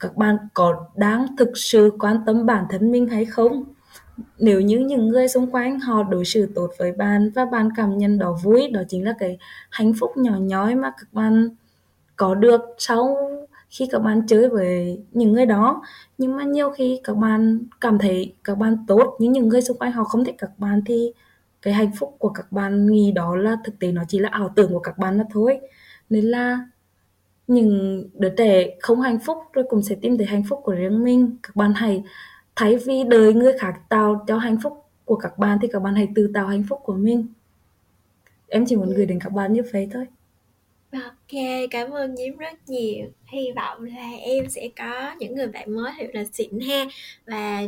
[0.00, 3.64] các bạn có đang thực sự quan tâm bản thân mình hay không.
[4.38, 7.98] Nếu như những người xung quanh họ đối xử tốt với bạn và bạn cảm
[7.98, 9.38] nhận đó vui, đó chính là cái
[9.70, 11.48] hạnh phúc nhỏ nhói mà các bạn
[12.16, 13.16] có được sau
[13.70, 15.82] khi các bạn chơi với những người đó.
[16.18, 19.78] Nhưng mà nhiều khi các bạn cảm thấy các bạn tốt nhưng những người xung
[19.78, 21.12] quanh họ không thích các bạn thì
[21.62, 24.52] cái hạnh phúc của các bạn nghĩ đó là thực tế, nó chỉ là ảo
[24.56, 25.60] tưởng của các bạn mà thôi.
[26.10, 26.60] Nên là
[27.46, 31.04] những đứa trẻ không hạnh phúc rồi cũng sẽ tìm thấy hạnh phúc của riêng
[31.04, 31.36] mình.
[31.42, 32.02] Các bạn hãy
[32.56, 35.94] thay vì đời người khác tạo cho hạnh phúc của các bạn thì các bạn
[35.94, 37.26] hãy tự tạo hạnh phúc của mình.
[38.48, 40.06] Em chỉ muốn gửi đến các bạn như vậy thôi.
[40.92, 43.06] Ok, cảm ơn Nhiếm rất nhiều.
[43.26, 46.84] Hy vọng là em sẽ có những người bạn mới thật là xịn ha.
[47.26, 47.62] Và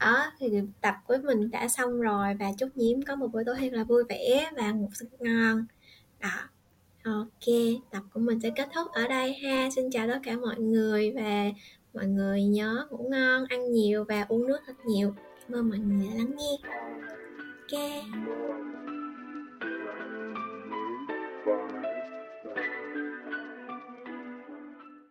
[0.00, 0.48] đó thì
[0.80, 3.84] tập của mình đã xong rồi và chúc Nhiếm có một buổi tối thật là
[3.84, 5.66] vui vẻ và ngủ thật ngon.
[6.20, 6.48] Đó.
[7.04, 7.54] Ok,
[7.90, 9.68] tập của mình sẽ kết thúc ở đây ha.
[9.76, 11.50] Xin chào tất cả mọi người và
[11.94, 15.14] mọi người nhớ ngủ ngon, ăn nhiều và uống nước thật nhiều.
[15.42, 16.56] Cảm ơn mọi người đã lắng nghe.
[17.68, 17.96] Ok.